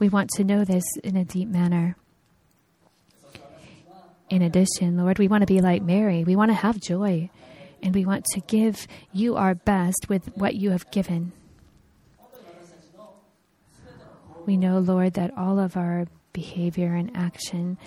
We 0.00 0.08
want 0.08 0.30
to 0.30 0.44
know 0.44 0.64
this 0.64 0.84
in 1.04 1.16
a 1.16 1.24
deep 1.24 1.48
manner. 1.48 1.96
In 4.28 4.42
addition, 4.42 4.96
Lord, 4.96 5.18
we 5.18 5.28
want 5.28 5.42
to 5.42 5.46
be 5.46 5.60
like 5.60 5.82
Mary. 5.82 6.24
We 6.24 6.36
want 6.36 6.50
to 6.50 6.54
have 6.56 6.80
joy, 6.80 7.30
and 7.80 7.94
we 7.94 8.04
want 8.04 8.24
to 8.32 8.40
give 8.40 8.88
you 9.12 9.36
our 9.36 9.54
best 9.54 10.08
with 10.08 10.36
what 10.36 10.56
you 10.56 10.70
have 10.70 10.90
given. 10.90 11.32
We 14.46 14.56
know, 14.56 14.78
Lord, 14.78 15.14
that 15.14 15.36
all 15.36 15.60
of 15.60 15.76
our 15.76 16.06
behavior 16.32 16.94
and 16.94 17.16
action 17.16 17.78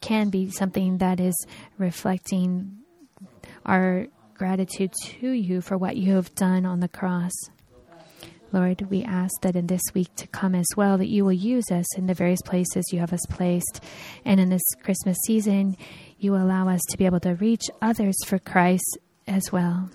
can 0.00 0.30
be 0.30 0.50
something 0.50 0.98
that 0.98 1.20
is 1.20 1.34
reflecting 1.76 2.78
our 3.66 4.06
gratitude 4.34 4.92
to 5.02 5.30
you 5.30 5.60
for 5.60 5.76
what 5.76 5.96
you 5.96 6.14
have 6.14 6.34
done 6.34 6.64
on 6.64 6.80
the 6.80 6.88
cross. 6.88 7.32
Lord, 8.50 8.82
we 8.88 9.02
ask 9.04 9.42
that 9.42 9.56
in 9.56 9.66
this 9.66 9.82
week 9.92 10.14
to 10.16 10.26
come 10.28 10.54
as 10.54 10.66
well, 10.76 10.96
that 10.96 11.08
you 11.08 11.24
will 11.24 11.32
use 11.32 11.70
us 11.70 11.98
in 11.98 12.06
the 12.06 12.14
various 12.14 12.40
places 12.42 12.92
you 12.92 13.00
have 13.00 13.12
us 13.12 13.26
placed. 13.28 13.84
And 14.24 14.40
in 14.40 14.48
this 14.48 14.62
Christmas 14.82 15.18
season, 15.26 15.76
you 16.18 16.32
will 16.32 16.42
allow 16.42 16.68
us 16.68 16.80
to 16.88 16.96
be 16.96 17.04
able 17.04 17.20
to 17.20 17.34
reach 17.34 17.64
others 17.82 18.16
for 18.24 18.38
Christ 18.38 18.98
as 19.26 19.52
well. 19.52 19.90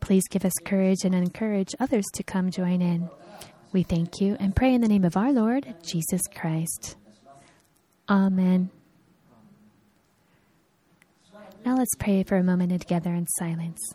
Please 0.00 0.26
give 0.28 0.44
us 0.44 0.54
courage 0.64 1.04
and 1.04 1.14
encourage 1.14 1.74
others 1.78 2.06
to 2.14 2.22
come 2.22 2.50
join 2.50 2.80
in. 2.80 3.10
We 3.72 3.82
thank 3.82 4.20
you 4.20 4.36
and 4.40 4.56
pray 4.56 4.72
in 4.74 4.80
the 4.80 4.88
name 4.88 5.04
of 5.04 5.16
our 5.16 5.32
Lord, 5.32 5.74
Jesus 5.82 6.22
Christ. 6.34 6.96
Amen. 8.08 8.70
Now 11.64 11.76
let's 11.76 11.94
pray 11.94 12.24
for 12.24 12.36
a 12.36 12.42
moment 12.42 12.80
together 12.80 13.14
in 13.14 13.26
silence. 13.28 13.94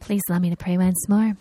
Please 0.00 0.22
allow 0.28 0.38
me 0.38 0.50
to 0.50 0.56
pray 0.56 0.78
once 0.78 1.08
more. 1.08 1.36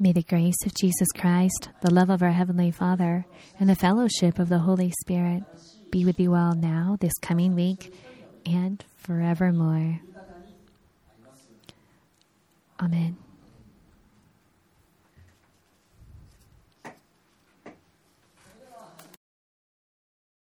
May 0.00 0.12
the 0.12 0.22
grace 0.22 0.54
of 0.64 0.74
Jesus 0.74 1.08
Christ, 1.16 1.70
the 1.80 1.92
love 1.92 2.08
of 2.08 2.22
our 2.22 2.30
Heavenly 2.30 2.70
Father, 2.70 3.26
and 3.58 3.68
the 3.68 3.74
fellowship 3.74 4.38
of 4.38 4.48
the 4.48 4.60
Holy 4.60 4.92
Spirit 5.00 5.42
be 5.90 6.04
with 6.04 6.20
you 6.20 6.36
all 6.36 6.54
now, 6.54 6.96
this 7.00 7.12
coming 7.20 7.56
week, 7.56 7.92
and 8.46 8.84
forevermore. 8.96 10.00
Amen. 12.80 13.16